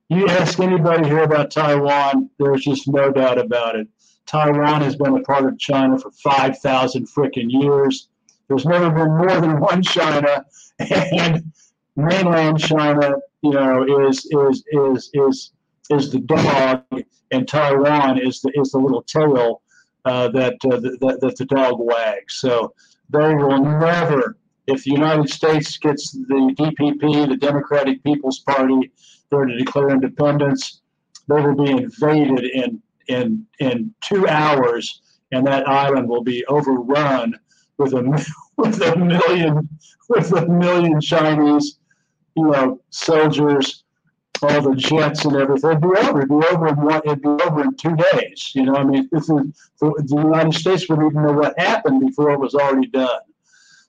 [0.09, 3.87] you ask anybody here about Taiwan, there's just no doubt about it.
[4.27, 8.09] Taiwan has been a part of China for 5,000 freaking years.
[8.47, 10.45] There's never been more than one China,
[10.79, 11.51] and
[11.95, 15.51] mainland China, you know, is is is is
[15.89, 16.83] is the dog,
[17.31, 19.61] and Taiwan is the is the little tail
[20.05, 22.35] uh, that, uh, that that the dog wags.
[22.35, 22.73] So
[23.09, 28.91] they will never, if the United States gets the DPP, the Democratic People's Party,
[29.29, 30.81] for to declare independence.
[31.27, 35.01] They will be invaded in in in two hours,
[35.31, 37.33] and that island will be overrun
[37.77, 38.25] with a
[38.57, 39.69] with a million
[40.09, 41.79] with a million Chinese,
[42.35, 43.83] you know, soldiers,
[44.41, 45.71] all the jets and everything.
[45.71, 46.19] It'd be over.
[46.19, 47.01] It'd be over in one.
[47.05, 48.51] It'd be over in two days.
[48.53, 52.39] You know, I mean, the, the United States wouldn't even know what happened before it
[52.39, 53.21] was already done.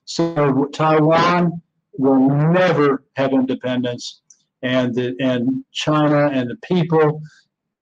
[0.05, 1.61] So Taiwan
[1.97, 2.19] will
[2.51, 4.21] never have independence,
[4.63, 7.21] and the, and China and the people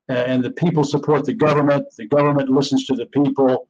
[0.09, 1.85] and the people support the government.
[1.97, 3.67] The government listens to the people.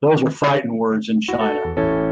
[0.00, 2.03] Those are fighting words in China.